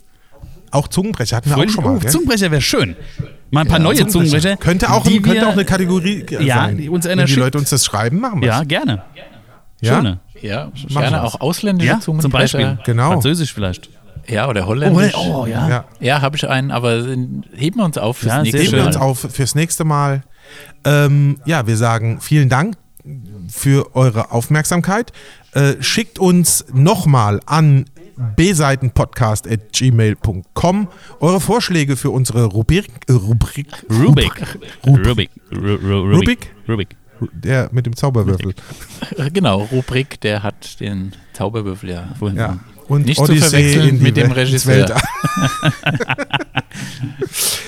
[0.70, 2.00] Auch Zungenbrecher hatten wir auch schon mal.
[2.02, 2.08] oh?
[2.08, 2.96] Zungenbrecher wäre schön.
[3.50, 4.56] Mal ein paar neue Zungenbrecher.
[4.56, 6.78] Könnte auch, die könnte wir- auch eine Kategorie Ja, sein.
[6.78, 7.34] die uns Wenn die.
[7.36, 9.04] Leute uns das schreiben, machen wir Ja, gerne.
[9.80, 9.96] Ja?
[9.96, 10.18] Schöne.
[10.40, 12.58] Ja, gerne auch ausländische Ja, zum Zungenbrecher.
[12.58, 12.78] Beispiel.
[12.84, 13.12] Genau.
[13.12, 13.88] Französisch vielleicht.
[14.28, 15.14] Ja, oder holländisch.
[15.16, 15.68] Oh, ja.
[15.68, 15.84] Ja.
[16.00, 17.04] Ja, habe ich einen, aber
[17.54, 19.02] heben wir uns auf fürs Ja, nächste Heben wir uns Mal.
[19.02, 20.22] auf fürs nächste Mal.
[20.84, 22.76] Ähm, ja, wir sagen vielen Dank
[23.48, 25.12] für eure Aufmerksamkeit.
[25.52, 27.84] Äh, schickt uns nochmal an
[28.36, 30.88] bseitenpodcast.gmail.com
[31.20, 34.32] eure Vorschläge für unsere Rubrik, äh, Rubrik, Rubik.
[34.86, 35.30] Rub- Rubik.
[35.52, 36.50] Ru- Ru- Rubik?
[36.68, 36.96] Rubik.
[37.32, 38.54] der mit dem Zauberwürfel.
[39.32, 42.00] Genau, Rubrik, der hat den Zauberwürfel ja.
[42.10, 42.38] Erfunden.
[42.38, 42.58] Ja.
[42.88, 44.94] Und Nicht zu verwechseln mit dem Regisseur.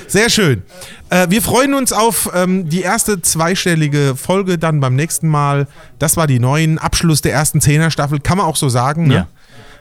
[0.06, 0.62] Sehr schön.
[1.10, 5.66] Äh, wir freuen uns auf ähm, die erste zweistellige Folge dann beim nächsten Mal.
[5.98, 9.06] Das war die neuen Abschluss der ersten Zehner-Staffel, kann man auch so sagen.
[9.06, 9.26] Ne?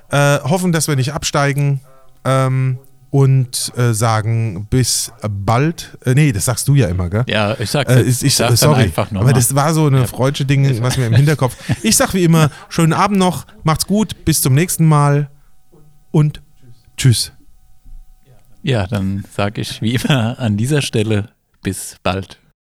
[0.10, 1.82] Äh, hoffen, dass wir nicht absteigen
[2.24, 2.78] ähm,
[3.16, 5.98] und äh, sagen bis bald.
[6.04, 7.24] Äh, nee, das sagst du ja immer, gell?
[7.30, 9.34] Ja, ich sag's Äh, ich, ich, sag's sorry, dann einfach aber nochmal.
[9.34, 11.56] das war so eine freudsche Ding, was mir im Hinterkopf.
[11.82, 15.30] Ich sag wie immer, schönen Abend noch, macht's gut, bis zum nächsten Mal
[16.12, 16.42] und
[16.98, 17.32] tschüss.
[18.64, 21.30] Ja, dann sage ich wie immer an dieser Stelle
[21.64, 22.38] bis bald.